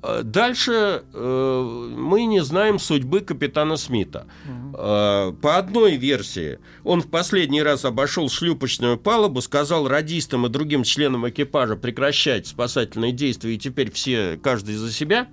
Э, 0.02 0.22
Дальше 0.22 1.04
э, 1.12 1.88
мы 1.96 2.24
не 2.24 2.42
знаем 2.42 2.78
судьбы 2.78 3.20
капитана 3.20 3.76
Смита. 3.76 4.26
Э, 4.74 5.32
по 5.40 5.56
одной 5.56 5.96
версии, 5.96 6.58
он 6.84 7.02
в 7.02 7.08
последний 7.08 7.62
раз 7.62 7.84
обошел 7.84 8.28
шлюпочную 8.28 8.98
палубу, 8.98 9.40
сказал 9.40 9.88
радистам 9.88 10.46
и 10.46 10.48
другим 10.48 10.82
членам 10.84 11.28
экипажа 11.28 11.76
прекращать 11.76 12.46
спасательные 12.46 13.12
действия, 13.12 13.54
и 13.54 13.58
теперь 13.58 13.90
все, 13.90 14.38
каждый 14.42 14.74
за 14.74 14.92
себя. 14.92 15.28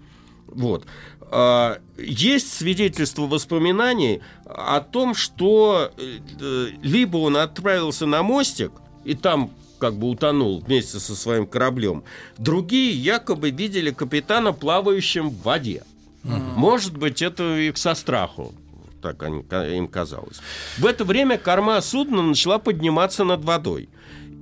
Вот. 0.47 0.85
А, 1.29 1.79
Есть 1.97 2.53
свидетельство 2.53 3.23
воспоминаний 3.23 4.21
о 4.45 4.79
том, 4.79 5.13
что 5.13 5.91
э, 5.97 6.19
э, 6.39 6.67
либо 6.81 7.17
он 7.17 7.37
отправился 7.37 8.05
на 8.05 8.23
мостик, 8.23 8.71
и 9.03 9.13
там 9.13 9.51
как 9.79 9.95
бы 9.95 10.09
утонул 10.09 10.59
вместе 10.59 10.99
со 10.99 11.15
своим 11.15 11.45
кораблем. 11.47 12.03
Другие 12.37 12.91
якобы 12.93 13.51
видели 13.51 13.91
капитана 13.91 14.53
плавающим 14.53 15.29
в 15.29 15.41
воде. 15.43 15.83
Может 16.23 16.97
быть, 16.97 17.21
это 17.21 17.57
их 17.57 17.77
со 17.77 17.93
страху. 17.95 18.53
Так 19.01 19.21
они- 19.23 19.43
им 19.77 19.87
казалось. 19.87 20.39
В 20.77 20.85
это 20.85 21.05
время 21.05 21.37
корма 21.37 21.79
судна 21.81 22.21
начала 22.23 22.57
подниматься 22.57 23.23
над 23.23 23.43
водой. 23.45 23.89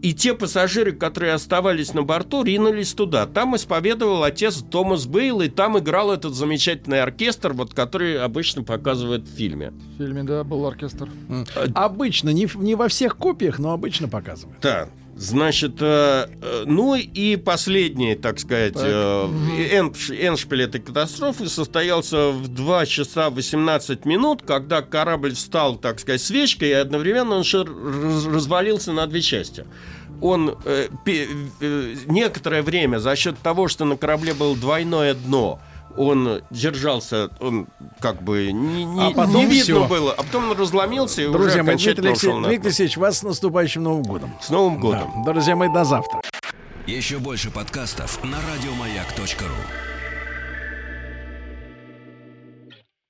И 0.02 0.14
те 0.14 0.34
пассажиры, 0.36 0.92
которые 0.92 1.34
оставались 1.34 1.94
на 1.94 2.04
борту, 2.04 2.44
ринулись 2.44 2.94
туда. 2.94 3.26
Там 3.26 3.56
исповедовал 3.56 4.24
отец 4.24 4.64
Томас 4.70 5.08
Бейл, 5.08 5.42
и 5.42 5.50
там 5.50 5.80
играл 5.80 6.12
этот 6.12 6.36
замечательный 6.36 7.02
оркестр, 7.02 7.54
вот, 7.54 7.74
который 7.74 8.22
обычно 8.22 8.62
показывают 8.64 9.24
в 9.28 9.36
фильме. 9.36 9.72
В 9.72 9.98
фильме, 9.98 10.24
да, 10.24 10.44
был 10.44 10.66
оркестр. 10.68 11.10
Обычно, 11.74 12.30
не, 12.30 12.48
не 12.56 12.76
во 12.76 12.88
всех 12.88 13.18
копиях, 13.18 13.58
но 13.58 13.72
обычно 13.72 14.08
показывают. 14.08 14.60
Да. 14.62 14.90
Значит, 15.18 15.78
э, 15.80 16.28
э, 16.41 16.63
ну 16.66 16.95
и 16.95 17.38
последний, 17.38 18.16
так 18.16 18.38
сказать, 18.38 18.74
Так. 18.74 18.84
э, 18.86 19.28
эншпиль 19.70 20.63
этой 20.63 20.82
катастрофы 20.82 21.47
состоялся 21.47 22.32
в 22.32 22.49
2 22.49 22.86
часа 22.86 23.30
18 23.30 24.03
минут, 24.05 24.41
когда 24.45 24.82
корабль 24.82 25.34
встал, 25.34 25.78
так 25.78 26.01
сказать, 26.01 26.22
свечкой, 26.22 26.70
и 26.70 26.74
одновременно 26.74 27.36
он 27.38 28.34
развалился 28.34 28.91
на 28.91 29.07
две 29.07 29.22
части. 29.22 29.66
Он 30.22 30.57
э, 30.66 30.88
пе- 31.05 31.28
э, 31.61 31.95
некоторое 32.07 32.61
время 32.61 32.97
за 32.99 33.16
счет 33.16 33.38
того, 33.39 33.70
что 33.70 33.86
на 33.86 33.95
корабле 33.95 34.34
было 34.34 34.55
двойное 34.55 35.13
дно, 35.13 35.61
он 35.98 36.41
держался, 36.50 37.30
он 37.39 37.68
как 38.00 38.22
бы 38.22 38.52
не, 38.52 38.86
не- 38.86 39.08
А 39.08 39.12
потом 39.12 39.36
не 39.36 39.46
видно 39.46 39.64
всё. 39.64 39.88
было, 39.88 40.12
а 40.14 40.24
потом 40.24 40.52
он 40.52 40.58
разломился 40.58 41.22
и 41.22 41.26
уже 41.26 41.38
Друзья 41.38 41.64
мои, 41.64 41.76
Дмитрий 41.76 42.10
ушел 42.12 42.38
на 42.38 42.48
Дмитрий. 42.50 42.68
Алексеевич, 42.68 42.98
вас 42.98 43.20
с 43.20 43.24
наступающим 43.24 43.84
Новым 43.84 44.04
годом. 44.04 44.34
С 44.41 44.50
Новым 44.50 44.80
годом! 44.80 45.12
Да. 45.26 45.32
Друзья 45.34 45.56
мои, 45.56 45.70
до 45.70 45.84
завтра. 45.84 46.22
Еще 46.88 47.18
больше 47.18 47.50
подкастов 47.50 48.24
на 48.24 48.38
радиомаяк.ру. 48.54 49.95